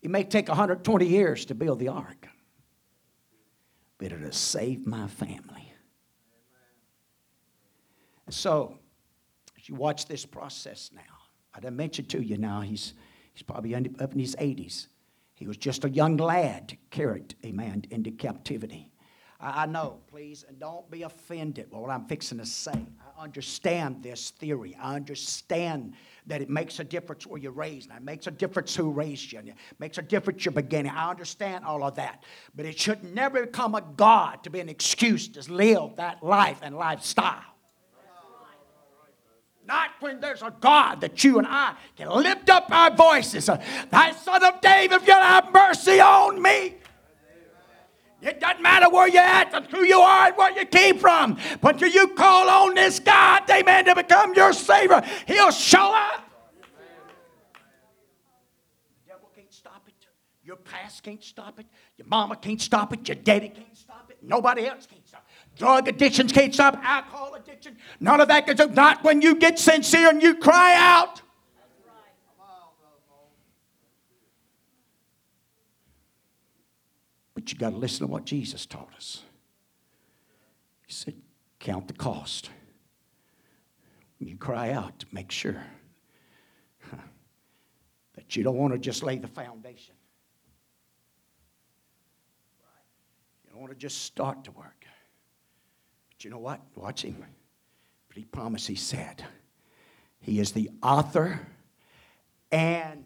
[0.00, 2.28] It may take 120 years to build the ark,
[3.98, 5.72] but it'll save my family.
[8.30, 8.78] So,
[9.58, 11.02] as you watch this process now,
[11.54, 12.94] I done mentioned to you now, he's
[13.32, 14.88] He's probably up in his 80s.
[15.42, 18.92] He was just a young lad carried, amen, into captivity.
[19.40, 22.70] I know, please, and don't be offended by what I'm fixing to say.
[22.70, 24.76] I understand this theory.
[24.80, 25.94] I understand
[26.28, 27.90] that it makes a difference where you're raised.
[27.90, 29.40] And it makes a difference who raised you.
[29.40, 30.92] And it makes a difference your beginning.
[30.92, 32.22] I understand all of that.
[32.54, 36.60] But it should never become a God to be an excuse to live that life
[36.62, 37.51] and lifestyle.
[39.66, 43.46] Not when there's a God that you and I can lift up our voices.
[43.90, 46.76] Thy son of David, you'll have mercy on me.
[48.20, 51.38] It doesn't matter where you're at, who you are, and where you came from.
[51.60, 56.24] But do you call on this God, amen, to become your Savior, He'll show up.
[59.06, 59.94] The devil can't stop it.
[60.44, 61.66] Your past can't stop it.
[61.96, 63.08] Your mama can't stop it.
[63.08, 64.18] Your daddy can't stop it.
[64.22, 65.01] Nobody else can.
[65.62, 66.76] Drug addictions can't stop.
[66.82, 67.76] Alcohol addiction.
[68.00, 71.22] None of that can stop Not when you get sincere and you cry out.
[77.32, 79.22] But you got to listen to what Jesus taught us.
[80.84, 81.14] He said,
[81.60, 82.50] Count the cost.
[84.18, 85.62] When you cry out, to make sure
[88.16, 89.94] that you don't want to just lay the foundation.
[93.44, 94.81] You don't want to just start to work.
[96.24, 96.60] You know what?
[96.74, 97.24] Watch him.
[98.08, 99.24] But he promised, he said,
[100.20, 101.40] He is the author
[102.50, 103.04] and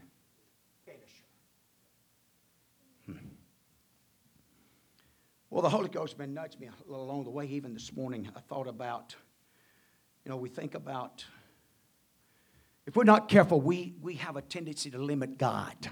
[5.56, 7.46] Well, the Holy Ghost has been nudging me a little along the way.
[7.46, 9.16] Even this morning, I thought about,
[10.22, 11.24] you know, we think about,
[12.84, 15.88] if we're not careful, we, we have a tendency to limit God.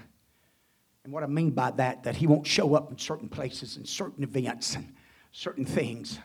[1.03, 3.87] And what I mean by that, that He won't show up in certain places and
[3.87, 4.93] certain events and
[5.31, 6.19] certain things.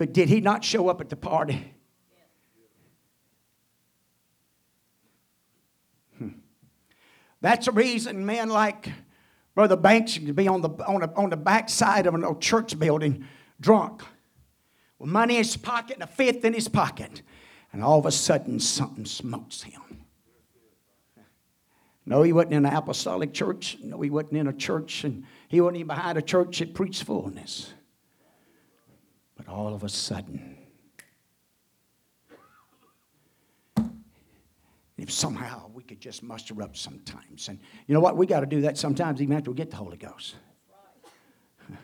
[0.00, 1.74] But did He not show up at the party?
[6.16, 6.28] Hmm.
[7.42, 8.90] That's the reason men like
[9.54, 12.78] Brother Banks could be on the, on, the, on the back side of a church
[12.78, 13.26] building
[13.60, 14.02] drunk
[14.98, 17.20] with money in his pocket and a fifth in his pocket.
[17.70, 19.82] And all of a sudden, something smokes him.
[22.06, 23.76] No, he wasn't in an apostolic church.
[23.82, 27.02] No, he wasn't in a church, and he wasn't even behind a church that preached
[27.02, 27.74] fullness.
[29.50, 30.56] All of a sudden,
[34.96, 37.48] if somehow we could just muster up sometimes.
[37.48, 38.16] And you know what?
[38.16, 40.36] We got to do that sometimes even after we get the Holy Ghost.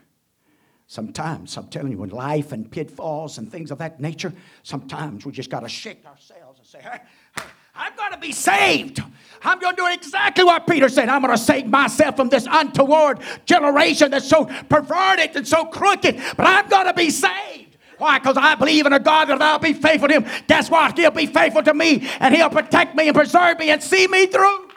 [0.86, 5.32] Sometimes, I'm telling you, when life and pitfalls and things of that nature, sometimes we
[5.32, 7.00] just got to shake ourselves and say, hey,
[7.36, 7.42] hey,
[7.74, 9.02] I'm going to be saved.
[9.42, 11.08] I'm going to do exactly what Peter said.
[11.08, 16.16] I'm going to save myself from this untoward generation that's so perverted and so crooked,
[16.36, 17.55] but I'm going to be saved.
[17.98, 18.18] Why?
[18.18, 20.26] Because I believe in a God that I'll be faithful to Him.
[20.46, 20.96] Guess what?
[20.98, 24.26] He'll be faithful to me and He'll protect me and preserve me and see me
[24.26, 24.68] through.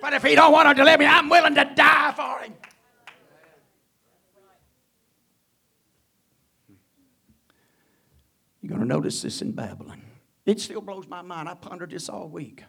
[0.00, 2.54] But if He don't want to deliver me, I'm willing to die for Him.
[8.62, 10.02] You're going to notice this in Babylon.
[10.44, 11.48] It still blows my mind.
[11.48, 12.64] I pondered this all week.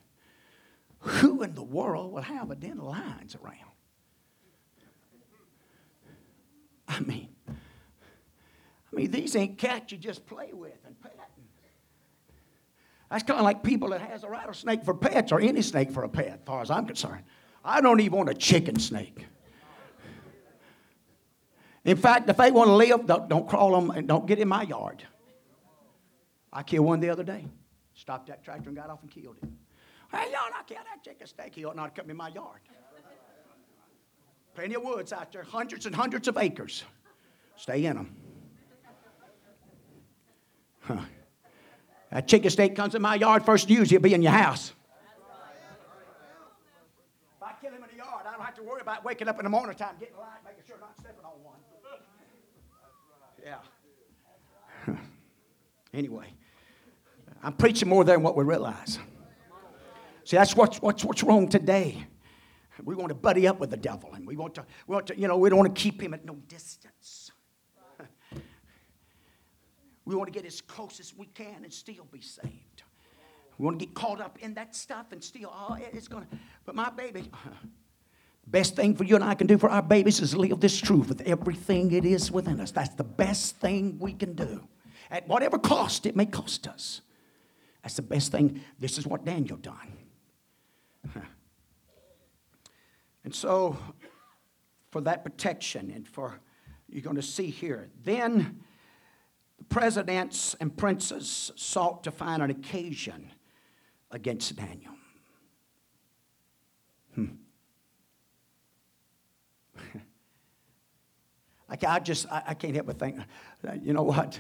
[0.99, 3.55] Who in the world will have a den of lions around?
[6.88, 7.29] I mean,
[8.91, 11.17] I mean, these ain't cats you just play with and pet.
[13.09, 16.03] That's kind of like people that has a rattlesnake for pets or any snake for
[16.03, 17.23] a pet, as far as I'm concerned.
[17.63, 19.25] I don't even want a chicken snake.
[21.85, 24.47] In fact, if they want to live, don't, don't crawl them and don't get in
[24.47, 25.03] my yard.
[26.51, 27.45] I killed one the other day.
[27.93, 29.49] Stopped that tractor and got off and killed it.
[30.11, 31.55] Hey, y'all not kill that chicken snake.
[31.55, 32.59] He ought not to come in my yard.
[34.53, 36.83] Plenty of woods out there, hundreds and hundreds of acres.
[37.55, 38.15] Stay in them.
[40.88, 40.97] Huh.
[42.11, 44.71] That chicken steak comes in my yard first use, he'll be in your house.
[47.35, 49.38] If I kill him in the yard, I don't have to worry about waking up
[49.38, 51.57] in the morning time, getting light, making sure I'm not stepping on one.
[54.88, 54.95] Yeah.
[55.93, 56.27] anyway,
[57.43, 58.99] I'm preaching more than what we realize.
[60.23, 62.05] See, that's what's, what's, what's wrong today.
[62.83, 65.19] We want to buddy up with the devil, and we want to, we want to,
[65.19, 67.16] you know, we don't want to keep him at no distance.
[70.07, 72.83] We want to get as close as we can and still be saved.
[73.57, 76.29] We want to get caught up in that stuff and still, oh, it's going to.
[76.65, 77.29] But my baby,
[78.47, 81.09] best thing for you and I can do for our babies is live this truth
[81.09, 82.71] with everything it is within us.
[82.71, 84.65] That's the best thing we can do.
[85.11, 87.01] At whatever cost it may cost us.
[87.83, 88.61] That's the best thing.
[88.79, 89.97] This is what Daniel done.
[93.25, 93.77] And so,
[94.89, 96.39] for that protection and for,
[96.87, 98.66] you're going to see here, then the
[99.70, 103.32] presidents and princes sought to find an occasion
[104.11, 104.93] against Daniel.
[107.15, 107.26] Hmm.
[111.70, 113.20] I, I just, I, I can't help but think,
[113.82, 114.39] you know what?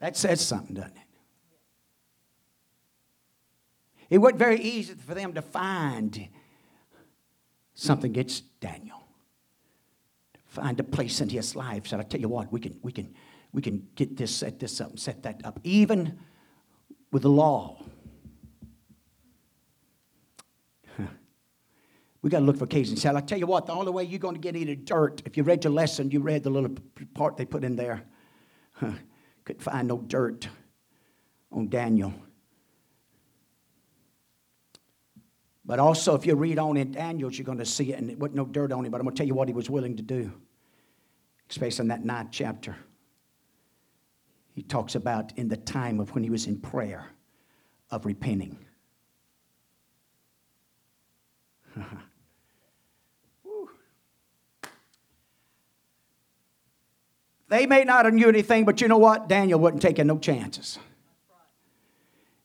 [0.00, 1.02] That says something, doesn't it?
[4.10, 6.28] It wasn't very easy for them to find
[7.74, 9.03] something against Daniel.
[10.54, 11.88] Find a place in his life.
[11.88, 13.12] Said, I tell you what, we can, we can,
[13.52, 15.58] we can get this, set this up, and set that up.
[15.64, 16.16] Even
[17.10, 17.82] with the law.
[22.22, 23.02] We got to look for occasions.
[23.02, 25.36] Said, I tell you what, the only way you're going to get any dirt, if
[25.36, 26.74] you read your lesson, you read the little
[27.12, 28.02] part they put in there.
[28.80, 30.48] Couldn't find no dirt
[31.52, 32.14] on Daniel.
[35.66, 38.18] But also, if you read on in Daniel's, you're going to see it, and it
[38.18, 38.90] wasn't no dirt on him.
[38.90, 40.32] But I'm going to tell you what he was willing to do,
[41.50, 42.76] especially on that ninth chapter.
[44.52, 47.08] He talks about in the time of when he was in prayer
[47.90, 48.58] of repenting.
[57.48, 59.28] they may not have knew anything, but you know what?
[59.28, 60.78] Daniel wasn't taking no chances.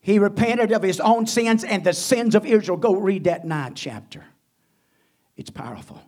[0.01, 2.77] He repented of his own sins and the sins of Israel.
[2.77, 4.25] Go read that ninth chapter.
[5.37, 6.01] It's powerful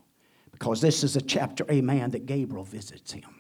[0.62, 3.34] because this is a chapter, amen, that Gabriel visits him.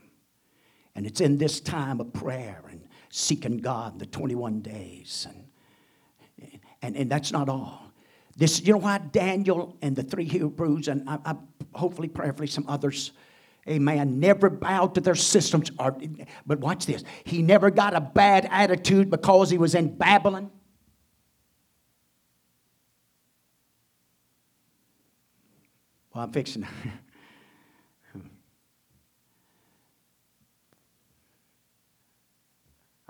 [0.96, 5.28] And it's in this time of prayer and seeking God the 21 days.
[5.30, 7.92] And, and, and that's not all.
[8.36, 11.36] This, you know why Daniel and the three Hebrews, and I, I,
[11.76, 13.12] hopefully, prayerfully, some others,
[13.70, 15.70] amen, never bowed to their systems.
[15.78, 15.96] Or,
[16.48, 17.04] but watch this.
[17.24, 20.50] He never got a bad attitude because he was in Babylon.
[26.16, 26.66] Well, I'm fixing.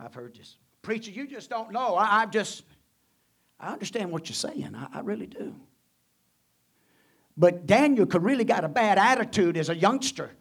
[0.03, 0.57] I've heard this.
[0.81, 1.95] Preacher, you just don't know.
[1.95, 2.63] I, I just,
[3.59, 4.73] I understand what you're saying.
[4.75, 5.55] I, I really do.
[7.37, 10.31] But Daniel could really got a bad attitude as a youngster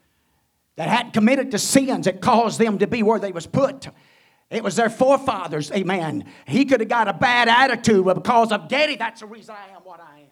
[0.77, 3.89] that hadn't committed the sins that caused them to be where they was put.
[4.49, 6.25] It was their forefathers, amen.
[6.47, 9.83] He could have got a bad attitude because of daddy, that's the reason I am
[9.83, 10.27] what I am.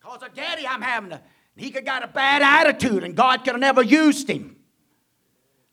[0.00, 1.22] Because of daddy, I'm having a,
[1.56, 4.55] he could have got a bad attitude and God could have never used him.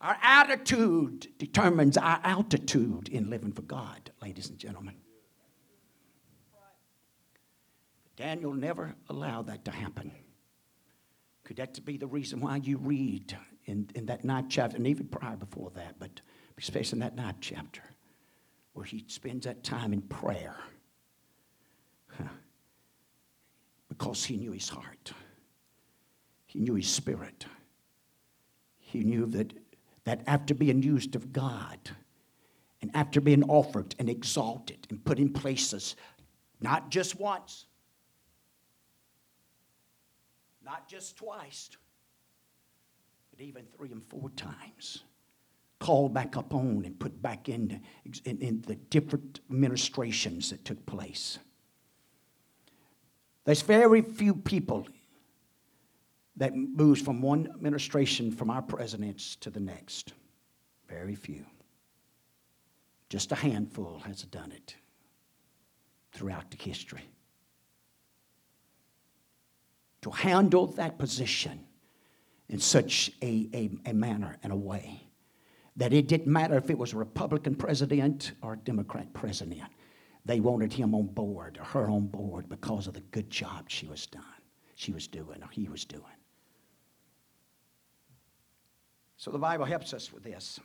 [0.04, 4.96] Our attitude determines our altitude in living for God, ladies and gentlemen.
[8.18, 10.12] Daniel never allowed that to happen.
[11.46, 13.36] Could that be the reason why you read
[13.66, 16.20] in, in that ninth chapter, and even prior before that, but
[16.58, 17.82] especially in that ninth chapter,
[18.74, 20.58] where he spends that time in prayer?
[22.08, 22.26] Huh.
[23.88, 25.14] Because he knew his heart,
[26.46, 27.46] he knew his spirit.
[28.80, 29.54] He knew that
[30.06, 31.78] that after being used of God
[32.82, 35.96] and after being offered and exalted and put in places,
[36.60, 37.66] not just once,
[40.64, 41.70] not just twice,
[43.32, 45.04] but even three and four times,
[45.80, 47.82] called back up on and put back in,
[48.26, 51.40] in, in the different ministrations that took place.
[53.46, 54.88] There's very few people
[56.38, 60.14] that moves from one administration from our presidents to the next.
[60.88, 61.46] Very few.
[63.10, 64.76] Just a handful has done it
[66.12, 67.08] throughout the history.
[70.02, 71.66] To handle that position
[72.50, 75.02] in such a, a, a manner and a way
[75.76, 79.62] that it didn't matter if it was a Republican president or a Democrat president.
[80.26, 83.88] They wanted him on board or her on board because of the good job she
[83.88, 84.24] was done,
[84.76, 86.04] she was doing or he was doing.
[89.24, 90.60] So the Bible helps us with this.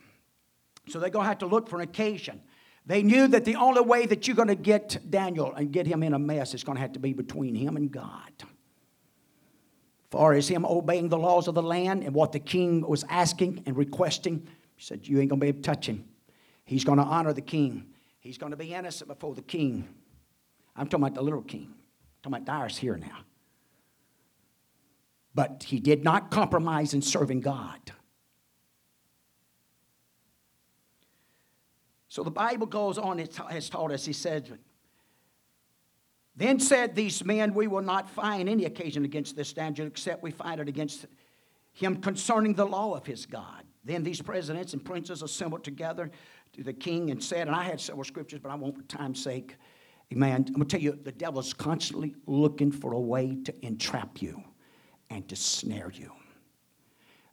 [0.89, 2.41] So they're going to have to look for an occasion.
[2.85, 6.03] They knew that the only way that you're going to get Daniel and get him
[6.03, 8.33] in a mess is going to have to be between him and God.
[10.11, 13.63] Far as him obeying the laws of the land and what the king was asking
[13.65, 14.45] and requesting,
[14.75, 16.03] he said, You ain't going to be able to touch him.
[16.65, 17.85] He's going to honor the king.
[18.19, 19.87] He's going to be innocent before the king.
[20.75, 21.69] I'm talking about the little king.
[21.71, 23.19] I'm talking about Darius here now.
[25.33, 27.93] But he did not compromise in serving God.
[32.09, 34.57] So the Bible goes on, it has taught us, he said,
[36.35, 40.31] Then said these men, We will not find any occasion against this Daniel, except we
[40.31, 41.05] find it against
[41.71, 43.63] him concerning the law of his God.
[43.85, 46.09] Then these presidents and princes assembled together
[46.53, 49.23] to the king and said, and I had several scriptures, but I won't for time's
[49.23, 49.55] sake.
[50.11, 50.45] Amen.
[50.47, 54.21] I'm going to tell you, the devil is constantly looking for a way to entrap
[54.21, 54.43] you
[55.11, 56.11] and to snare you.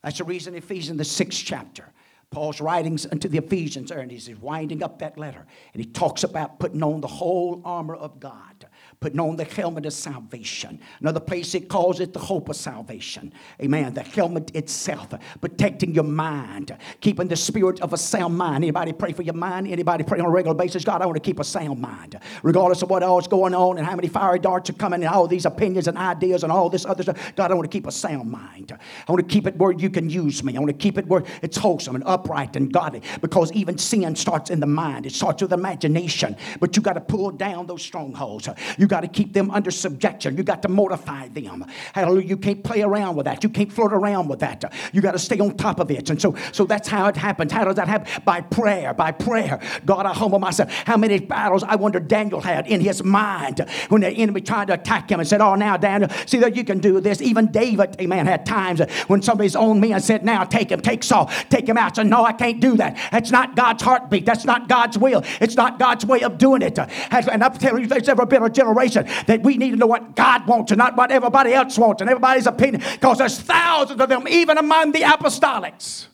[0.05, 1.93] That's the reason Ephesians, the sixth chapter,
[2.31, 5.47] Paul's writings unto the Ephesians and he's winding up that letter.
[5.73, 8.67] And he talks about putting on the whole armor of God
[9.01, 10.81] putting on the helmet of salvation.
[11.01, 13.33] Another place it calls it the hope of salvation.
[13.61, 13.95] Amen.
[13.95, 15.09] The helmet itself,
[15.41, 18.65] protecting your mind, keeping the spirit of a sound mind.
[18.65, 19.69] Anybody pray for your mind?
[19.69, 20.85] Anybody pray on a regular basis?
[20.85, 23.87] God, I want to keep a sound mind, regardless of what else going on and
[23.87, 26.87] how many fiery darts are coming and all these opinions and ideas and all this
[26.87, 27.33] other stuff.
[27.37, 28.77] God, I want to keep a sound mind.
[29.07, 30.57] I want to keep it where you can use me.
[30.57, 34.17] I want to keep it where it's wholesome and upright and godly because even sin
[34.17, 35.07] starts in the mind.
[35.07, 38.49] It starts with imagination, but you got to pull down those strongholds.
[38.79, 40.37] You you got to keep them under subjection.
[40.37, 41.65] You got to mortify them.
[41.93, 42.29] Hallelujah.
[42.29, 43.43] You can't play around with that.
[43.43, 44.63] You can't flirt around with that.
[44.93, 46.09] You got to stay on top of it.
[46.09, 47.51] And so, so that's how it happens.
[47.51, 48.23] How does that happen?
[48.25, 48.95] By prayer.
[48.95, 49.59] By prayer.
[49.85, 50.73] God, I humble myself.
[50.73, 54.75] How many battles I wonder Daniel had in his mind when the enemy tried to
[54.75, 57.21] attack him and said, Oh, now, Daniel, see that you can do this.
[57.21, 61.03] Even David, amen, had times when somebody's on me and said, Now take him, take
[61.03, 61.97] Saul, take him out.
[61.97, 62.97] So, no, I can't do that.
[63.11, 64.25] That's not God's heartbeat.
[64.25, 65.25] That's not God's will.
[65.41, 66.79] It's not God's way of doing it.
[66.79, 69.87] And I'm telling you, there's ever been a generation generation that we need to know
[69.87, 74.01] what God wants and not what everybody else wants and everybody's opinion because there's thousands
[74.01, 76.07] of them even among the apostolics.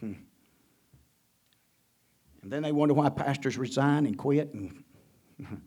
[0.00, 0.14] Hmm.
[2.42, 4.54] And then they wonder why pastors resign and quit.
[4.54, 4.84] And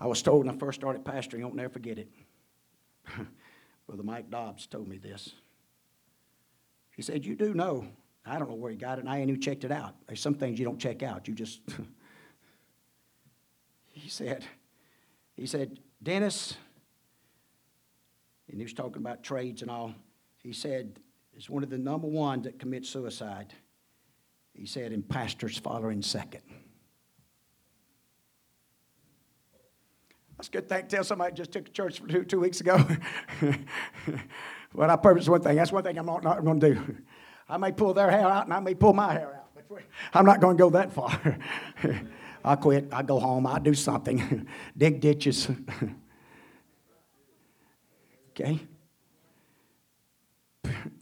[0.00, 2.08] I was told when I first started pastoring, I'll never forget it.
[3.86, 5.34] Brother Mike Dobbs told me this.
[6.94, 7.88] He said, You do know
[8.26, 9.94] I don't know where he got it, and I ain't even checked it out.
[10.06, 11.26] There's some things you don't check out.
[11.26, 11.60] You just.
[13.92, 14.44] he said,
[15.34, 16.56] he said, Dennis,
[18.48, 19.94] and he was talking about trades and all.
[20.42, 20.98] He said,
[21.34, 23.54] it's one of the number one that commit suicide.
[24.54, 26.42] He said, and pastors following second.
[30.36, 30.82] That's a good thing.
[30.82, 32.84] To tell somebody just took a church two, two weeks ago.
[34.74, 35.56] well, I purpose one thing.
[35.56, 36.96] That's one thing I'm not, not going to do.
[37.50, 39.64] I may pull their hair out and I may pull my hair out, but
[40.14, 41.38] I'm not going to go that far.
[42.44, 42.88] I quit.
[42.92, 43.46] I go home.
[43.46, 44.46] I do something.
[44.76, 45.50] Dig ditches.
[48.30, 48.60] okay?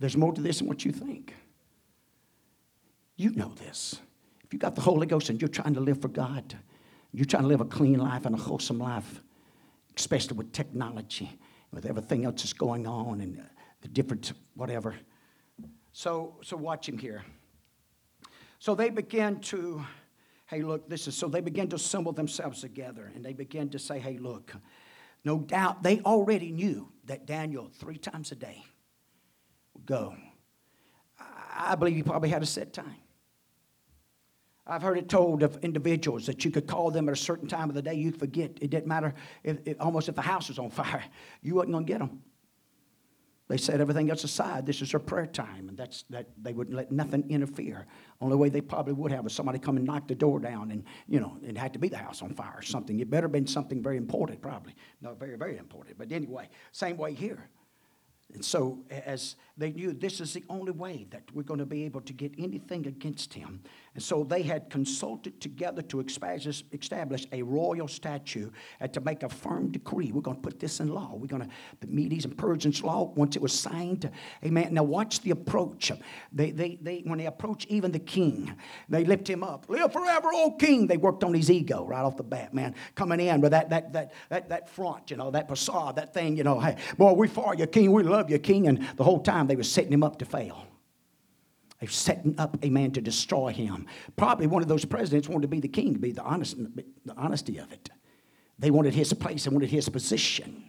[0.01, 1.35] There's more to this than what you think.
[3.17, 4.01] You know this.
[4.45, 6.57] If you got the Holy Ghost and you're trying to live for God,
[7.13, 9.23] you're trying to live a clean life and a wholesome life,
[9.97, 11.39] especially with technology,
[11.73, 13.45] with everything else that's going on and
[13.83, 14.95] the different whatever.
[15.99, 17.25] So, so watch him here.
[18.61, 19.85] So they began to,
[20.47, 23.81] hey, look, this is, so they began to assemble themselves together and they began to
[23.81, 24.55] say, hey, look,
[25.25, 28.65] no doubt they already knew that Daniel three times a day
[29.75, 30.15] would go.
[31.53, 32.95] I believe he probably had a set time.
[34.69, 37.71] I've heard it told of individuals that you could call them at a certain time
[37.71, 38.53] of the day, you'd forget.
[38.61, 41.03] It didn't matter if, if almost if the house was on fire,
[41.43, 42.23] you wasn't going to get them.
[43.49, 44.67] They set everything else aside.
[44.67, 47.87] This is their prayer time, and that's that they wouldn't let nothing interfere.
[48.21, 50.85] Only way they probably would have is somebody come and knock the door down, and
[51.09, 53.01] you know, it had to be the house on fire or something.
[53.01, 54.75] It better have been something very important, probably.
[55.01, 55.97] No, very, very important.
[55.97, 57.49] But anyway, same way here.
[58.35, 61.85] And so, as they knew this is the only way that we're going to be
[61.85, 63.63] able to get anything against him.
[63.99, 69.25] And so they had consulted together to establish a royal statute and uh, to make
[69.25, 70.13] a firm decree.
[70.13, 71.17] We're going to put this in law.
[71.17, 71.49] We're going to,
[71.81, 74.09] the Medes and Persians law, once it was signed,
[74.45, 74.73] amen.
[74.75, 75.91] Now, watch the approach.
[76.33, 78.55] They, they, they, when they approach even the king,
[78.89, 79.69] they lift him up.
[79.69, 80.87] Live forever, O king.
[80.87, 82.77] They worked on his ego right off the bat, man.
[82.95, 86.37] Coming in with that, that, that, that, that front, you know, that facade, that thing,
[86.37, 87.91] you know, hey, boy, we for you, king.
[87.91, 88.69] We love you, king.
[88.69, 90.68] And the whole time they were setting him up to fail.
[91.81, 93.87] They were setting up a man to destroy him.
[94.17, 97.15] Probably one of those presidents wanted to be the king, to be the, honest, the
[97.17, 97.89] honesty of it.
[98.59, 100.65] They wanted his place, they wanted his position.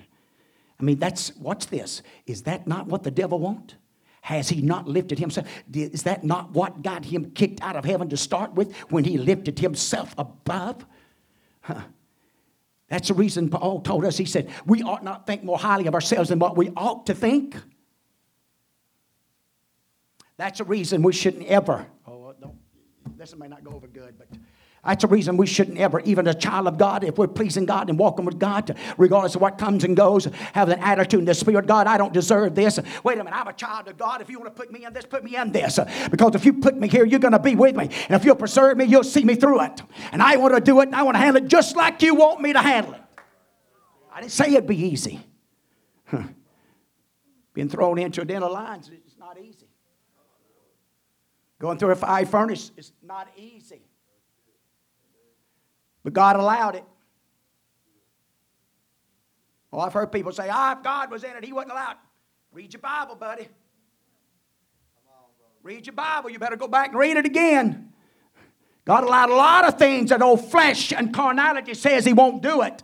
[0.79, 2.03] I mean, that's, what's this?
[2.25, 3.75] Is that not what the devil wants?
[4.21, 5.47] Has he not lifted himself?
[5.73, 9.17] Is that not what got him kicked out of heaven to start with when he
[9.17, 10.85] lifted himself above?
[11.61, 11.81] Huh.
[12.89, 15.93] That's the reason Paul told us, he said, we ought not think more highly of
[15.93, 17.55] ourselves than what we ought to think.
[20.39, 22.55] That's a reason we shouldn't ever, oh, don't,
[23.17, 24.29] this may not go over good, but
[24.85, 27.89] that's a reason we shouldn't ever, even a child of God, if we're pleasing God
[27.89, 31.33] and walking with God, regardless of what comes and goes, have an attitude in the
[31.33, 32.79] Spirit, God, I don't deserve this.
[33.03, 34.21] Wait a minute, I'm a child of God.
[34.21, 35.77] If you want to put me in this, put me in this.
[36.09, 37.89] Because if you put me here, you're going to be with me.
[38.07, 39.81] And if you'll preserve me, you'll see me through it.
[40.13, 42.15] And I want to do it, and I want to handle it just like you
[42.15, 43.01] want me to handle it.
[44.13, 45.19] I didn't say it'd be easy.
[46.05, 46.23] Huh.
[47.53, 49.08] Being thrown into a den of lions, it's not easy.
[51.59, 53.81] Going through a fire furnace is not easy.
[56.03, 56.85] But God allowed it.
[59.69, 61.97] Well, I've heard people say, ah, if God was in it, He wasn't allowed.
[62.51, 63.47] Read your Bible, buddy.
[65.61, 66.29] Read your Bible.
[66.29, 67.91] You better go back and read it again.
[68.85, 72.61] God allowed a lot of things that old flesh and carnality says He won't do
[72.61, 72.81] it.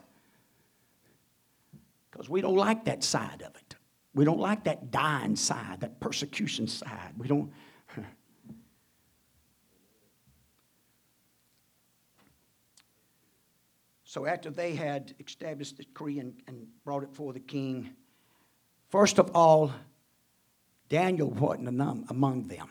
[2.12, 3.76] Because we don't like that side of it.
[4.14, 7.14] We don't like that dying side, that persecution side.
[7.18, 7.52] We don't.
[14.16, 17.90] So after they had established the decree and, and brought it before the king,
[18.88, 19.74] first of all,
[20.88, 22.70] Daniel wasn't among them.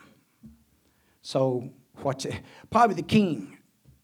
[1.21, 1.69] So
[2.01, 2.41] what's it?
[2.71, 3.59] Probably the king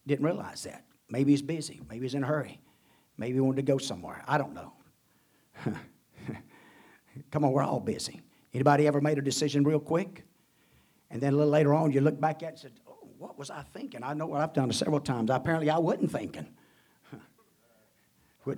[0.06, 0.84] didn't realize that.
[1.10, 1.80] Maybe he's busy.
[1.90, 2.60] Maybe he's in a hurry.
[3.18, 4.22] Maybe he wanted to go somewhere.
[4.28, 4.72] I don't know.
[7.32, 8.20] Come on, we're all busy.
[8.54, 10.22] Anybody ever made a decision real quick?
[11.10, 13.36] And then a little later on, you look back at it and said, oh, what
[13.36, 14.04] was I thinking?
[14.04, 15.28] I know what I've done several times.
[15.28, 16.46] Apparently, I wasn't thinking.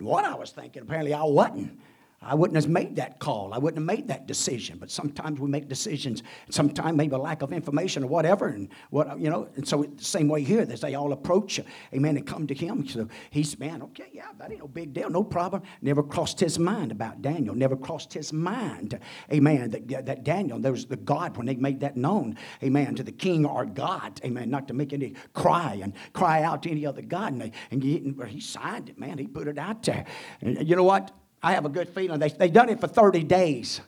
[0.03, 1.79] What I was thinking, apparently I wasn't.
[2.25, 3.53] I wouldn't have made that call.
[3.53, 4.79] I wouldn't have made that decision.
[4.79, 6.23] But sometimes we make decisions.
[6.51, 9.49] Sometimes maybe a lack of information or whatever, and what you know.
[9.57, 11.61] And so the same way here, as they all approach,
[11.93, 12.87] Amen, and come to him.
[12.87, 15.63] So he's man, okay, yeah, that ain't no big deal, no problem.
[15.83, 17.55] Never crossed his mind about Daniel.
[17.55, 18.99] Never crossed his mind,
[19.33, 19.71] Amen.
[19.71, 23.13] That, that Daniel, there was the God when they made that known, Amen, to the
[23.13, 24.51] King or God, Amen.
[24.51, 27.83] Not to make any cry and cry out to any other God, and, they, and
[27.83, 29.19] he, he signed it, man.
[29.19, 30.05] He put it out there.
[30.41, 31.13] And you know what?
[31.45, 32.19] I have a good feeling.
[32.19, 33.83] They, they done it for 30 days.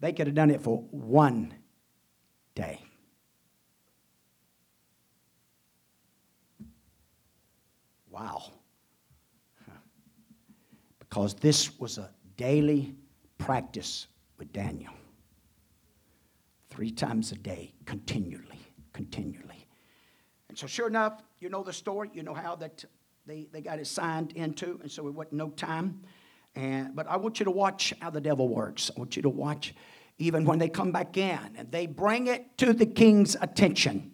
[0.00, 1.52] They could have done it for one
[2.54, 2.80] day.
[8.08, 8.44] Wow.
[10.98, 12.94] Because this was a daily
[13.36, 14.06] practice
[14.38, 14.94] with Daniel.
[16.70, 18.58] Three times a day, continually,
[18.94, 19.66] continually.
[20.48, 22.10] And so, sure enough, you know the story.
[22.14, 22.86] You know how that
[23.26, 26.00] they, they got it signed into, and so it wasn't no time.
[26.54, 28.90] And, but I want you to watch how the devil works.
[28.94, 29.74] I want you to watch
[30.18, 34.12] even when they come back in and they bring it to the king's attention.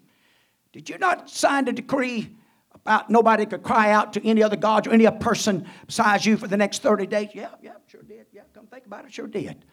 [0.73, 2.31] Did you not sign a decree
[2.75, 6.37] about nobody could cry out to any other gods or any other person besides you
[6.37, 7.31] for the next 30 days?
[7.35, 8.27] Yeah, yeah, sure did.
[8.33, 9.65] Yeah, come think about it, sure did.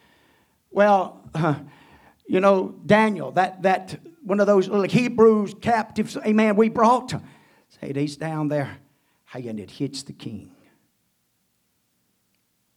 [0.72, 1.56] Well, uh,
[2.26, 7.14] you know, Daniel, that, that one of those little Hebrews captives, amen, we brought.
[7.82, 8.78] Say, he's down there.
[9.26, 10.53] Hey, and it hits the king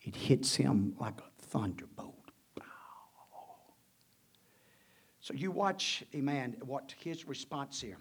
[0.07, 2.15] it hits him like a thunderbolt.
[5.21, 7.99] So you watch, amen, what his response here.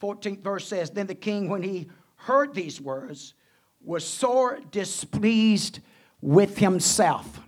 [0.00, 3.34] 14th verse says, Then the king, when he heard these words,
[3.82, 5.80] was sore displeased
[6.22, 7.40] with himself.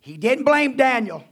[0.00, 1.24] He didn't blame Daniel.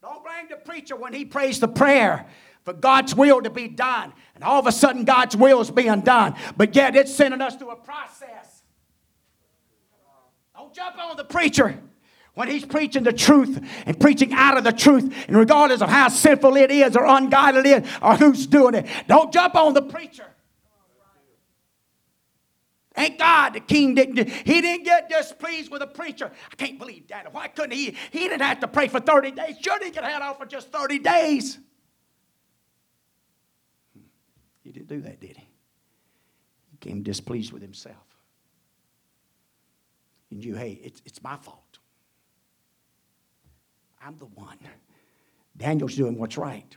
[0.00, 2.26] Don't blame the preacher when he prays the prayer
[2.66, 4.12] for God's will to be done.
[4.34, 6.34] And all of a sudden, God's will is being done.
[6.56, 8.64] But yet, it's sending us through a process.
[10.52, 11.78] Don't jump on the preacher
[12.34, 16.08] when he's preaching the truth and preaching out of the truth, and regardless of how
[16.08, 19.82] sinful it is or ungodly it is or who's doing it, don't jump on the
[19.82, 20.26] preacher.
[22.96, 26.32] Thank God the king didn't, he didn't get displeased with a preacher.
[26.50, 27.32] I can't believe that.
[27.32, 27.94] Why couldn't he?
[28.10, 29.56] He didn't have to pray for 30 days.
[29.60, 31.58] Sure, he could have had off for just 30 days.
[34.76, 35.48] Didn't do that, did he?
[36.70, 37.96] He came displeased with himself.
[40.28, 41.78] He knew, hey, it's, it's my fault.
[44.04, 44.58] I'm the one.
[45.56, 46.76] Daniel's doing what's right.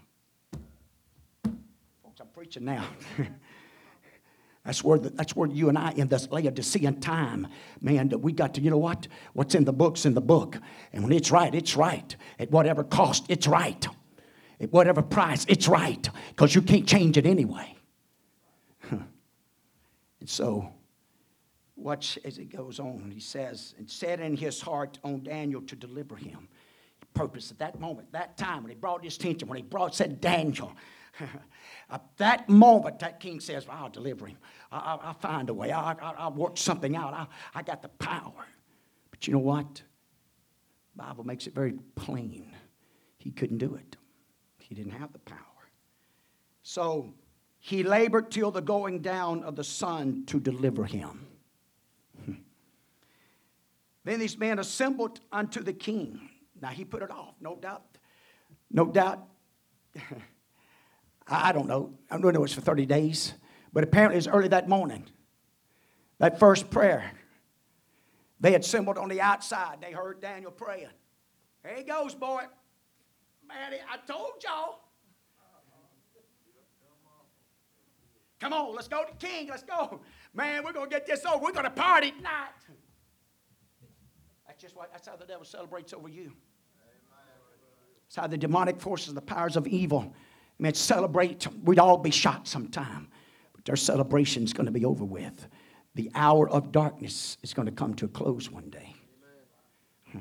[1.44, 2.86] Folks, I'm preaching now.
[4.66, 7.48] That's where, the, that's where you and I, in this Laodicean time,
[7.82, 9.08] man, we got to, you know what?
[9.34, 10.58] What's in the book's in the book.
[10.94, 12.16] And when it's right, it's right.
[12.38, 13.88] At whatever cost, it's right.
[14.60, 16.08] At whatever price, it's right.
[16.28, 17.79] Because you can't change it anyway.
[20.20, 20.72] And so,
[21.76, 23.12] watch as it goes on.
[23.14, 26.48] He says, and set in his heart on Daniel to deliver him.
[27.14, 30.22] Purpose at that moment, that time, when he brought his attention, when he brought, said
[30.22, 30.72] Daniel,
[31.90, 34.38] at that moment, that king says, well, I'll deliver him.
[34.72, 35.72] I, will find a way.
[35.72, 37.14] I, will work something out.
[37.14, 38.46] I, I got the power.
[39.10, 39.82] But you know what?
[40.96, 42.56] The Bible makes it very plain.
[43.18, 43.98] He couldn't do it.
[44.60, 45.40] He didn't have the power.
[46.62, 47.14] So
[47.60, 51.28] he labored till the going down of the sun to deliver him.
[54.06, 56.30] then these men assembled unto the king.
[56.62, 57.84] Now he put it off, no doubt.
[58.72, 59.28] No doubt.
[61.28, 61.94] I don't know.
[62.10, 63.34] I don't know it was for 30 days,
[63.72, 65.06] but apparently it was early that morning.
[66.18, 67.12] That first prayer.
[68.40, 69.80] They assembled on the outside.
[69.82, 70.88] They heard Daniel praying.
[71.64, 72.44] There he goes, boy.
[73.48, 74.80] Man, I told y'all.
[78.40, 79.50] Come on, let's go to King.
[79.50, 80.00] Let's go.
[80.34, 81.44] Man, we're going to get this over.
[81.44, 82.50] We're going to party tonight.
[84.48, 86.34] That's just why, that's how the devil celebrates over you.
[88.08, 90.14] It's how the demonic forces, the powers of evil,
[90.58, 91.46] man, celebrate.
[91.64, 93.10] We'd all be shot sometime,
[93.54, 95.48] but their celebration is going to be over with.
[95.94, 98.96] The hour of darkness is going to come to a close one day.
[100.12, 100.18] Hmm.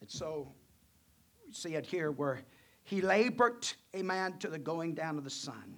[0.00, 0.52] And so,
[1.44, 2.42] we see it here where
[2.84, 5.76] he labored, a man to the going down of the sun.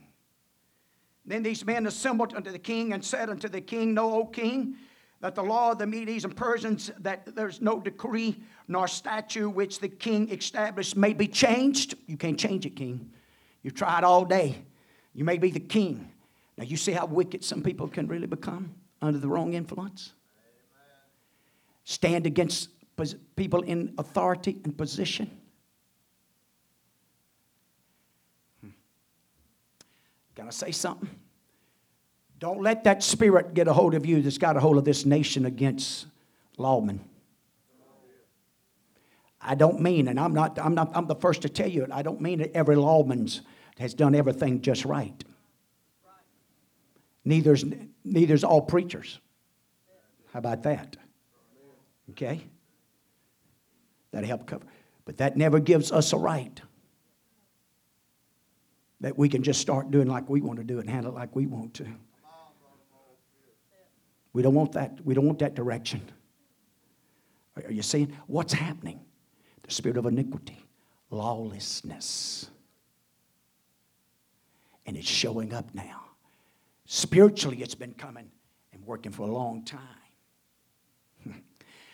[1.25, 4.77] Then these men assembled unto the king and said unto the king, Know, O king,
[5.21, 9.79] that the law of the Medes and Persians, that there's no decree nor statute which
[9.79, 11.95] the king established may be changed.
[12.07, 13.11] You can't change it, king.
[13.63, 14.65] You've tried all day.
[15.13, 16.11] You may be the king.
[16.57, 20.13] Now, you see how wicked some people can really become under the wrong influence?
[21.85, 22.71] Stand against
[23.37, 25.31] people in authority and position.
[30.41, 31.11] Can I say something?
[32.39, 35.05] Don't let that spirit get a hold of you that's got a hold of this
[35.05, 36.07] nation against
[36.59, 37.01] lawmen.
[39.39, 41.93] I don't mean, and I'm not, I'm not, I'm the first to tell you it,
[41.93, 43.29] I don't mean that every lawman
[43.79, 45.23] has done everything just right.
[47.27, 47.63] Neither's,
[48.03, 49.21] neither's all preachers.
[50.33, 50.97] How about that?
[52.13, 52.41] Okay?
[54.11, 54.65] That'll help cover.
[55.05, 56.63] But that never gives us a right
[59.01, 61.15] that we can just start doing like we want to do it and handle it
[61.15, 61.87] like we want to.
[64.33, 64.99] We don't want that.
[65.05, 66.03] We don't want that direction.
[67.65, 69.01] Are you seeing what's happening?
[69.63, 70.65] The spirit of iniquity,
[71.11, 72.49] lawlessness.
[74.87, 76.03] And it's showing up now.
[76.87, 78.31] Spiritually, it's been coming
[78.73, 79.81] and working for a long time.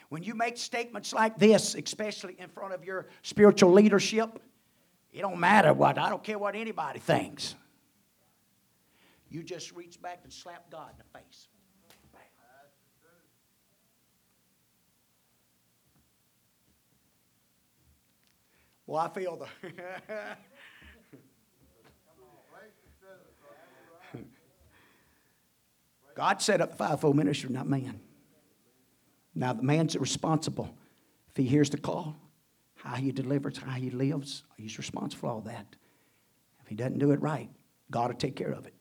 [0.08, 4.40] when you make statements like this, especially in front of your spiritual leadership,
[5.16, 7.54] it don't matter what, I don't care what anybody thinks.
[9.30, 11.48] You just reach back and slap God in the face.
[18.86, 19.46] Well, I feel the.
[26.14, 27.98] God set up the fivefold ministry, not man.
[29.34, 30.72] Now, the man's responsible.
[31.30, 32.16] If he hears the call,
[32.76, 35.66] how he delivers, how he lives, he's responsible for all that.
[36.62, 37.50] If he doesn't do it right,
[37.90, 38.74] God will take care of it.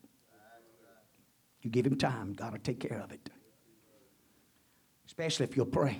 [1.62, 3.30] You give him time, God will take care of it.
[5.06, 5.98] Especially if you'll pray.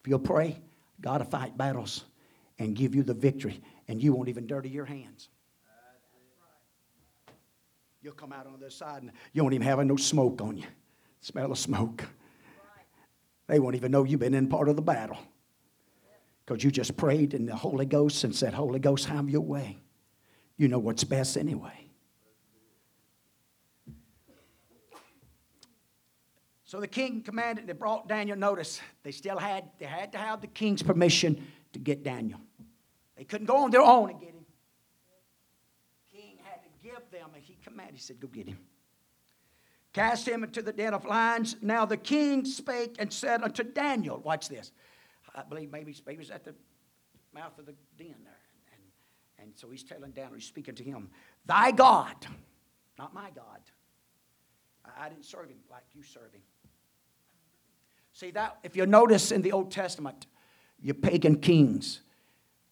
[0.00, 0.58] If you'll pray,
[1.00, 2.04] God will fight battles
[2.58, 5.28] and give you the victory, and you won't even dirty your hands.
[8.02, 10.56] You'll come out on the other side and you won't even have no smoke on
[10.56, 10.66] you.
[11.22, 12.04] Smell of smoke.
[13.48, 15.18] They won't even know you've been in part of the battle.
[16.46, 19.78] Because you just prayed in the Holy Ghost and said, Holy Ghost, have your way.
[20.56, 21.86] You know what's best anyway.
[26.64, 28.80] So the king commanded, they brought Daniel notice.
[29.02, 32.40] They still had, they had to have the king's permission to get Daniel.
[33.16, 34.44] They couldn't go on their own and get him.
[36.12, 38.58] King had to give them, and he commanded, he said, Go get him.
[39.92, 41.56] Cast him into the den of lions.
[41.62, 44.72] Now the king spake and said unto Daniel, Watch this.
[45.36, 46.54] I believe maybe, maybe was at the
[47.34, 48.40] mouth of the den there.
[48.72, 48.82] And,
[49.38, 51.10] and so he's telling Daniel, he's speaking to him,
[51.44, 52.16] Thy God,
[52.98, 53.60] not my God.
[54.84, 56.40] I, I didn't serve him like you serve him.
[58.14, 60.26] See that if you notice in the Old Testament,
[60.80, 62.00] your pagan kings,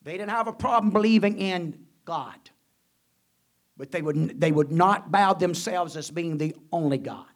[0.03, 2.39] they didn't have a problem believing in God.
[3.77, 7.27] But they would, they would not bow themselves as being the only God.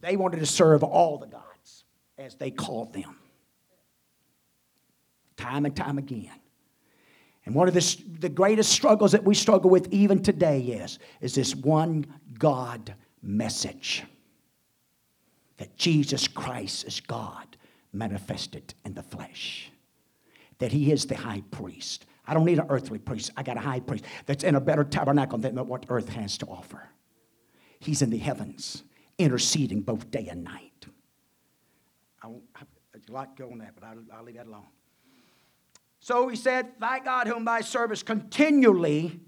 [0.00, 1.84] They wanted to serve all the gods,
[2.18, 3.16] as they called them
[5.36, 6.30] time and time again.
[7.44, 11.34] And one of the, the greatest struggles that we struggle with even today is, is
[11.34, 12.06] this one
[12.38, 14.02] God message
[15.58, 17.56] that Jesus Christ is God
[17.92, 19.70] manifested in the flesh,
[20.58, 22.06] that He is the high priest.
[22.26, 24.84] I don't need an earthly priest, I got a high priest that's in a better
[24.84, 26.88] tabernacle than what earth has to offer.
[27.78, 28.82] He's in the heavens,
[29.18, 30.86] interceding both day and night.
[32.22, 34.66] I won't have a lot go on that, but I'll, I'll leave that alone.
[36.06, 39.18] So he said, Thy God, whom thy service continually,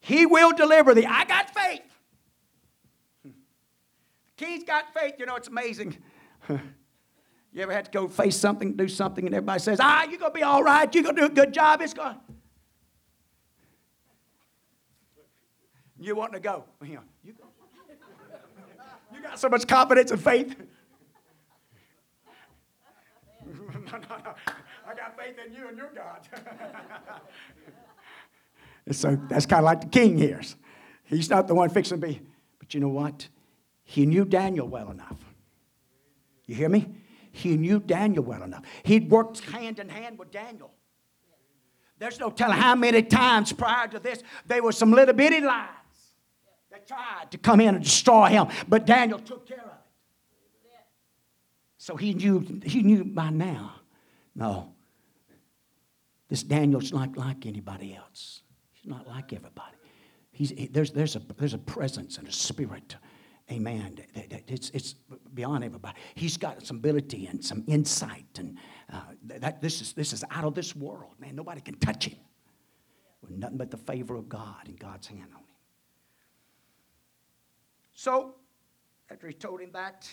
[0.00, 1.06] he will deliver thee.
[1.06, 1.80] I got faith.
[4.36, 5.14] Key's got faith.
[5.20, 5.96] You know, it's amazing.
[6.48, 6.58] you
[7.58, 10.36] ever had to go face something, do something, and everybody says, Ah, you're going to
[10.36, 10.92] be all right.
[10.92, 11.80] You're going to do a good job.
[11.80, 12.16] It's going
[16.00, 16.64] You want to go.
[16.82, 17.34] You, you,
[19.14, 20.56] you got so much confidence and faith.
[23.46, 24.34] no, no, no.
[24.86, 26.28] I got faith in you and your God.
[28.86, 30.40] and so that's kind of like the king here.
[31.04, 32.20] He's not the one fixing be.
[32.58, 33.28] But you know what?
[33.84, 35.18] He knew Daniel well enough.
[36.46, 36.88] You hear me?
[37.30, 38.64] He knew Daniel well enough.
[38.82, 40.72] He'd worked hand in hand with Daniel.
[41.98, 45.68] There's no telling how many times prior to this there were some little bitty lies
[46.70, 49.72] that tried to come in and destroy him, but Daniel took care of it.
[51.78, 53.74] So he knew, he knew by now,
[54.34, 54.71] no,
[56.32, 58.40] this Daniel's not like anybody else.
[58.72, 59.76] He's not like everybody.
[60.30, 62.96] He's, there's, there's, a, there's a presence and a spirit
[63.50, 63.98] Amen.
[64.14, 64.94] It's, it's
[65.34, 65.98] beyond everybody.
[66.14, 68.56] He's got some ability and some insight, and
[68.90, 71.34] uh, that, this, is, this is out of this world, man.
[71.34, 72.18] Nobody can touch him
[73.20, 75.56] with nothing but the favor of God and God's hand on him.
[77.92, 78.36] So,
[79.10, 80.08] after he told him that,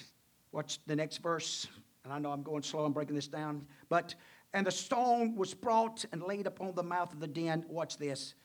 [0.52, 1.68] watch the next verse.
[2.04, 3.66] And I know I'm going slow, I'm breaking this down.
[3.88, 4.16] But,
[4.54, 7.66] and the stone was brought and laid upon the mouth of the den.
[7.70, 8.36] Watch this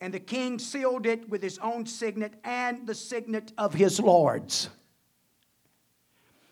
[0.00, 4.68] and the king sealed it with his own signet and the signet of his lords.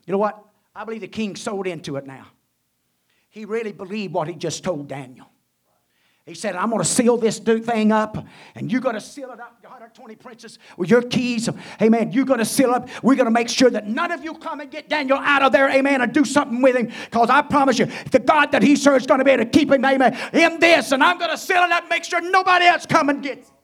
[0.07, 0.45] You know what?
[0.75, 2.27] I believe the king sold into it now.
[3.29, 5.31] He really believed what he just told Daniel.
[6.27, 8.17] He said, I'm going to seal this thing up,
[8.55, 11.51] and you're going to seal it up, 120 princes, with your keys.
[11.83, 12.13] Amen.
[12.13, 12.89] You're going to seal up.
[13.03, 15.53] We're going to make sure that none of you come and get Daniel out of
[15.53, 16.91] there, amen, and do something with him.
[17.05, 19.51] Because I promise you, the God that he serves is going to be able to
[19.51, 20.93] keep him, amen, in this.
[20.93, 23.55] And I'm going to seal it up, make sure nobody else come and gets it.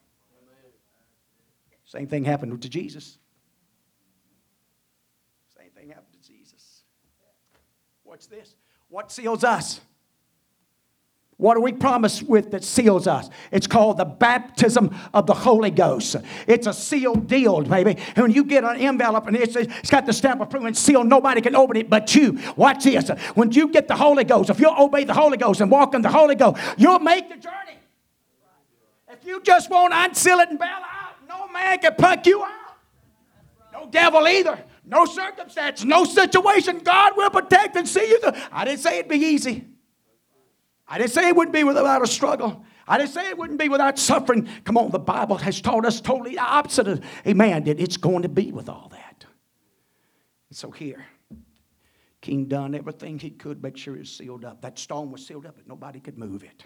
[1.84, 3.16] Same thing happened to Jesus.
[5.58, 6.82] Same thing happened to Jesus.
[8.04, 8.54] What's this?
[8.88, 9.80] What seals us?
[11.40, 13.30] What are we promised with that seals us?
[13.50, 16.16] It's called the baptism of the Holy Ghost.
[16.46, 17.96] It's a sealed deal, baby.
[18.14, 21.02] When you get an envelope and it's, it's got the stamp of approval and seal,
[21.02, 22.38] nobody can open it but you.
[22.56, 23.08] Watch this.
[23.34, 26.02] When you get the Holy Ghost, if you'll obey the Holy Ghost and walk in
[26.02, 27.78] the Holy Ghost, you'll make the journey.
[29.08, 32.52] If you just won't unseal it and bail out, no man can punk you out.
[33.72, 34.62] No devil either.
[34.84, 36.80] No circumstance, no situation.
[36.80, 38.32] God will protect and see you through.
[38.52, 39.69] I didn't say it'd be easy.
[40.90, 42.64] I didn't say it wouldn't be without a struggle.
[42.88, 44.48] I didn't say it wouldn't be without suffering.
[44.64, 47.00] Come on, the Bible has taught us totally the opposite.
[47.24, 47.62] Amen.
[47.64, 49.24] That it's going to be with all that.
[50.48, 51.06] And so here,
[52.20, 54.62] King done everything he could, make sure it was sealed up.
[54.62, 56.64] That stone was sealed up, but nobody could move it.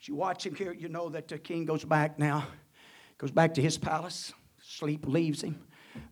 [0.00, 2.48] As you watch him here, you know that the king goes back now,
[3.18, 4.32] goes back to his palace.
[4.60, 5.60] Sleep leaves him.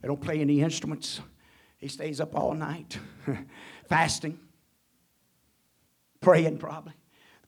[0.01, 1.21] They don't play any instruments.
[1.79, 2.99] He stays up all night,
[3.89, 4.39] fasting
[6.21, 6.95] praying probably.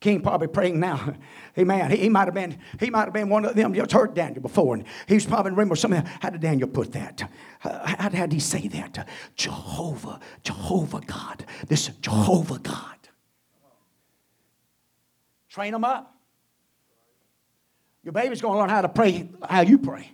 [0.00, 1.14] King probably praying now.
[1.58, 1.90] Amen.
[1.90, 3.74] He, he might have been, he might have been one of them.
[3.74, 6.02] You've heard Daniel before, and he was probably remember something.
[6.20, 7.30] How did Daniel put that?
[7.62, 9.06] Uh, how, how did he say that?
[9.36, 11.44] Jehovah, Jehovah God.
[11.68, 12.96] This Jehovah God.
[15.50, 16.14] Train them up.
[18.02, 20.10] Your baby's going to learn how to pray how you pray.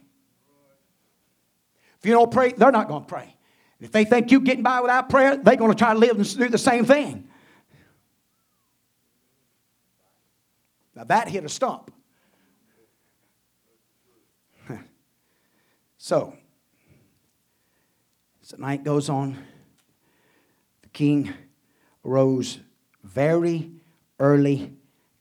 [2.01, 3.37] If you don't pray, they're not going to pray.
[3.81, 6.39] If they think you getting by without prayer, they're going to try to live and
[6.39, 7.29] do the same thing.
[10.97, 11.93] Now that hit a stump.
[15.99, 16.35] so,
[18.43, 19.37] as the night goes on,
[20.81, 21.35] the king
[22.03, 22.61] arose
[23.05, 23.73] very
[24.19, 24.73] early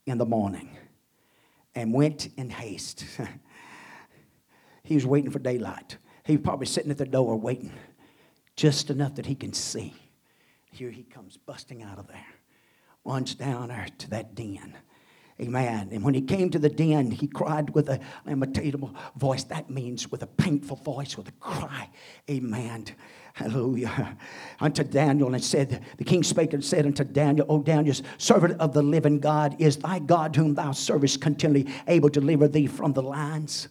[0.05, 0.69] in the morning
[1.76, 3.05] and went in haste.
[4.84, 5.97] he was waiting for daylight.
[6.23, 7.73] He was probably sitting at the door waiting
[8.55, 9.93] just enough that he can see.
[10.71, 12.28] Here he comes busting out of there,
[13.03, 14.73] runs down there to that den
[15.41, 15.89] Amen.
[15.91, 18.73] And when he came to the den, he cried with a lamentably
[19.17, 19.43] voice.
[19.43, 21.89] That means with a painful voice, with a cry.
[22.29, 22.86] Amen.
[23.33, 24.17] Hallelujah.
[24.61, 28.73] Unto Daniel, and said, The king spake and said unto Daniel, O Daniel, servant of
[28.73, 32.93] the living God, is thy God whom thou servest continually able to deliver thee from
[32.93, 33.67] the lions?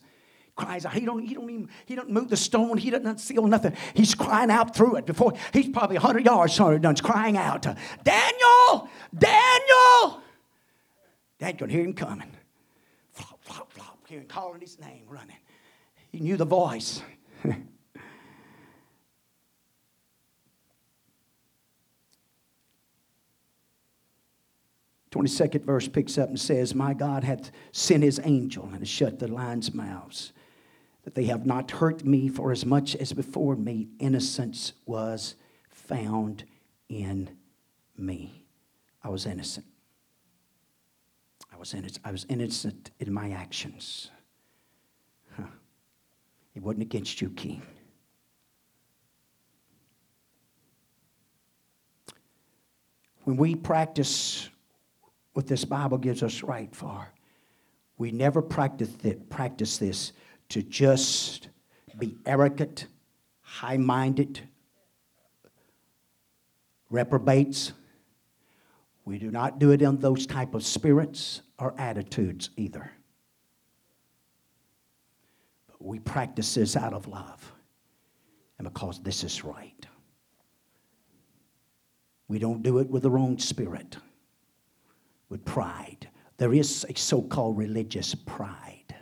[0.56, 0.92] cries out.
[0.92, 2.78] He don't, he don't even, he don't move the stone.
[2.78, 3.72] He doesn't seal nothing.
[3.94, 7.66] He's crying out through it before he's probably 100 yards from it, done crying out,
[8.04, 10.22] Daniel, Daniel.
[11.44, 12.30] Dad could hear him coming.
[13.12, 13.98] Flop, flop, flop.
[14.08, 15.36] Hear him calling his name, running.
[16.10, 17.02] He knew the voice.
[25.10, 29.18] 22nd verse picks up and says, My God hath sent his angel and has shut
[29.18, 30.32] the lions' mouths,
[31.02, 35.34] that they have not hurt me, for as much as before me innocence was
[35.68, 36.44] found
[36.88, 37.36] in
[37.98, 38.46] me.
[39.02, 39.66] I was innocent
[41.64, 44.10] was innocent, I was innocent in my actions.
[45.34, 45.44] Huh.
[46.54, 47.62] It wasn't against you, King.
[53.22, 54.50] When we practice
[55.32, 57.08] what this Bible gives us right for,
[57.96, 60.12] we never practice, it, practice this
[60.50, 61.48] to just
[61.98, 62.88] be arrogant,
[63.40, 64.38] high minded,
[66.90, 67.72] reprobates.
[69.06, 72.90] We do not do it in those type of spirits or attitudes either.
[75.66, 77.52] But we practice this out of love
[78.58, 79.86] and because this is right.
[82.28, 83.96] We don't do it with the wrong spirit,
[85.28, 86.08] with pride.
[86.36, 88.94] There is a so called religious pride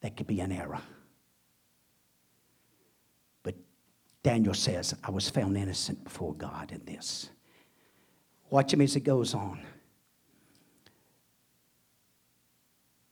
[0.00, 0.80] that could be an error.
[3.42, 3.56] But
[4.22, 7.30] Daniel says, I was found innocent before God in this.
[8.48, 9.60] Watch him as he goes on.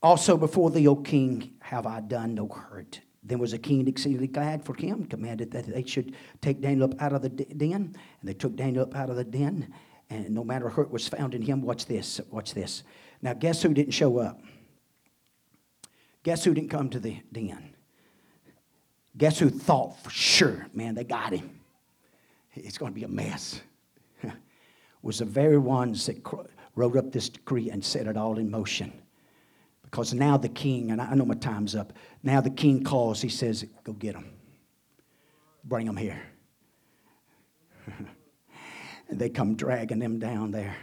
[0.03, 3.01] Also, before thee, O king, have I done no hurt.
[3.23, 7.03] Then was the king exceedingly glad for him, commanded that they should take Daniel up
[7.03, 7.73] out of the den.
[7.73, 9.73] And they took Daniel up out of the den,
[10.09, 11.63] and no matter hurt was found in him.
[11.63, 12.85] Watch this, watch this.
[13.21, 14.41] Now, guess who didn't show up?
[16.23, 17.75] Guess who didn't come to the den?
[19.17, 21.59] Guess who thought for sure, man, they got him.
[22.55, 23.61] It's going to be a mess.
[25.03, 26.23] was the very ones that
[26.77, 28.93] wrote up this decree and set it all in motion.
[29.91, 33.31] Because now the king, and I know my time's up, now the king calls, he
[33.31, 34.31] says, Go get them.
[35.65, 36.21] Bring them here.
[39.11, 40.77] they come dragging them down there.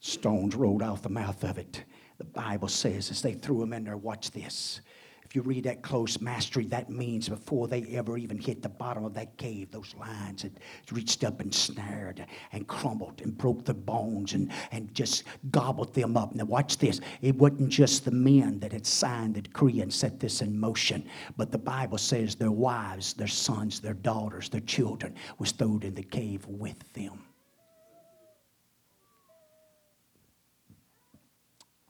[0.00, 1.84] Stones rolled off the mouth of it.
[2.16, 4.80] The Bible says as they threw them in there, watch this.
[5.28, 9.04] If you read that close mastery, that means before they ever even hit the bottom
[9.04, 10.52] of that cave, those lions had
[10.90, 16.16] reached up and snared and crumbled and broke their bones and, and just gobbled them
[16.16, 16.34] up.
[16.34, 17.02] Now, watch this.
[17.20, 21.04] It wasn't just the men that had signed the decree and set this in motion,
[21.36, 25.94] but the Bible says their wives, their sons, their daughters, their children was thrown in
[25.94, 27.22] the cave with them.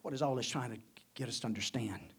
[0.02, 0.80] What is all this trying to
[1.14, 2.14] get us to understand?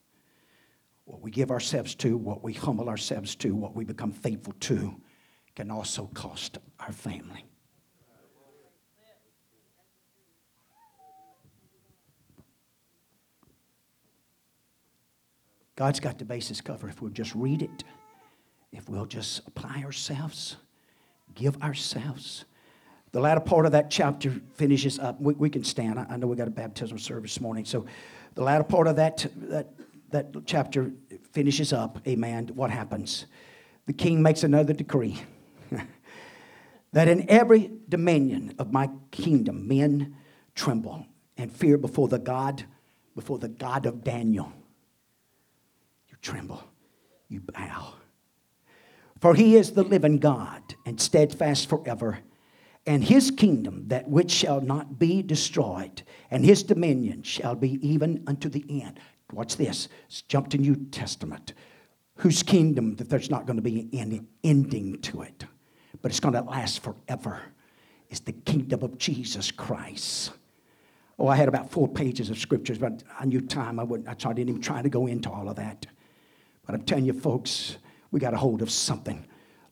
[1.09, 4.95] What we give ourselves to, what we humble ourselves to, what we become faithful to,
[5.55, 7.43] can also cost our family.
[15.75, 17.83] God's got the basis covered if we'll just read it,
[18.71, 20.57] if we'll just apply ourselves,
[21.33, 22.45] give ourselves.
[23.13, 25.19] The latter part of that chapter finishes up.
[25.19, 25.97] We, we can stand.
[25.97, 27.65] I, I know we got a baptism service this morning.
[27.65, 27.87] So
[28.35, 29.73] the latter part of that, that
[30.11, 30.91] that chapter
[31.31, 33.25] finishes up, amen, what happens?
[33.85, 35.21] The king makes another decree
[36.93, 40.15] that in every dominion of my kingdom men
[40.55, 41.05] tremble
[41.37, 42.65] and fear before the God,
[43.15, 44.51] before the God of Daniel.
[46.09, 46.63] You tremble,
[47.29, 47.93] you bow.
[49.19, 52.19] For he is the living God and steadfast forever,
[52.85, 58.23] and his kingdom that which shall not be destroyed, and his dominion shall be even
[58.27, 58.99] unto the end.
[59.31, 59.89] Watch this.
[60.03, 61.53] Let's jump to New Testament.
[62.17, 65.45] Whose kingdom that there's not going to be an ending to it,
[66.01, 67.41] but it's going to last forever.
[68.09, 70.31] Is the kingdom of Jesus Christ.
[71.19, 73.79] Oh, I had about four pages of scriptures, but I knew time.
[73.79, 74.09] I wouldn't.
[74.09, 75.85] I didn't even try to go into all of that.
[76.65, 77.77] But I'm telling you, folks,
[78.09, 79.25] we got a hold of something.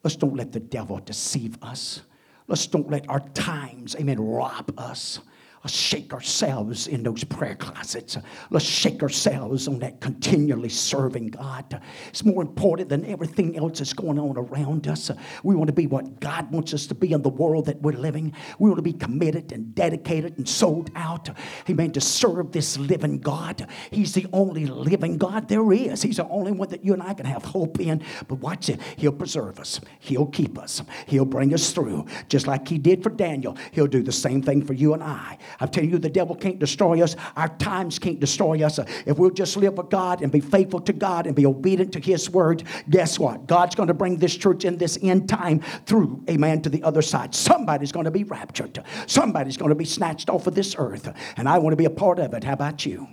[0.04, 2.02] Let's don't let the devil deceive us.
[2.48, 5.20] Let's don't let our times, amen, rob us.
[5.64, 8.18] Let's shake ourselves in those prayer closets.
[8.52, 11.82] Let's shake ourselves on that continually serving God.
[12.10, 15.12] It's more important than everything else that's going on around us.
[15.44, 17.94] We want to be what God wants us to be in the world that we're
[17.94, 18.34] living.
[18.60, 21.30] We want to be committed and dedicated and sold out.
[21.70, 21.92] Amen.
[21.94, 23.68] To serve this living God.
[23.92, 26.02] He's the only living God there is.
[26.02, 28.04] He's the only one that you and I can have hope in.
[28.28, 28.80] But watch it.
[28.96, 29.82] He'll preserve us.
[30.00, 30.84] He'll keep us.
[31.08, 32.06] He'll bring us through.
[32.30, 33.58] Just like he did for Daniel.
[33.72, 35.38] He'll do the same thing for you and I.
[35.60, 37.16] I'm telling you, the devil can't destroy us.
[37.36, 38.80] Our times can't destroy us.
[39.06, 42.00] If we'll just live for God and be faithful to God and be obedient to
[42.00, 43.48] His word, guess what?
[43.48, 47.02] God's going to bring this church in this end time through, amen, to the other
[47.02, 47.34] side.
[47.34, 48.84] Somebody's going to be raptured.
[49.08, 51.12] Somebody's going to be snatched off of this earth.
[51.38, 52.44] And I want to be a part of it.
[52.44, 53.08] How about you?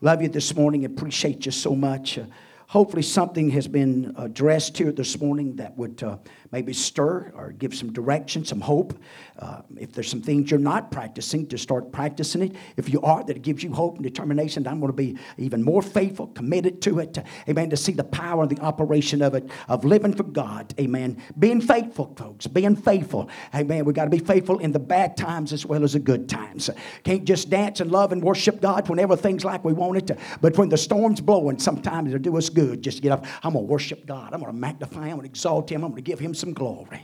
[0.00, 0.84] Love you this morning.
[0.84, 2.18] Appreciate you so much.
[2.68, 6.16] Hopefully, something has been addressed here this morning that would uh,
[6.52, 8.98] maybe stir or give some direction, some hope.
[9.38, 12.56] Uh, if there's some things you're not practicing, to start practicing it.
[12.76, 14.66] If you are, that it gives you hope and determination.
[14.66, 17.18] I'm going to be even more faithful, committed to it.
[17.48, 17.70] Amen.
[17.70, 20.74] To see the power and the operation of it, of living for God.
[20.80, 21.22] Amen.
[21.38, 22.46] Being faithful, folks.
[22.46, 23.28] Being faithful.
[23.54, 23.84] Amen.
[23.84, 26.70] We got to be faithful in the bad times as well as the good times.
[27.04, 30.16] Can't just dance and love and worship God when everything's like we want it to.
[30.40, 33.26] But when the storm's blowing, sometimes it'll do us good just get up.
[33.42, 34.32] I'm going to worship God.
[34.32, 35.10] I'm going to magnify Him.
[35.10, 35.84] I'm going to exalt Him.
[35.84, 37.02] I'm going to give Him some glory.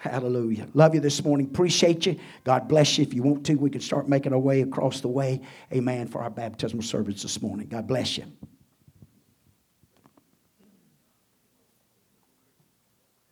[0.00, 0.66] Hallelujah.
[0.72, 1.46] Love you this morning.
[1.46, 2.18] Appreciate you.
[2.44, 3.02] God bless you.
[3.02, 5.42] If you want to, we can start making our way across the way.
[5.74, 6.08] Amen.
[6.08, 7.68] For our baptismal service this morning.
[7.68, 8.24] God bless you.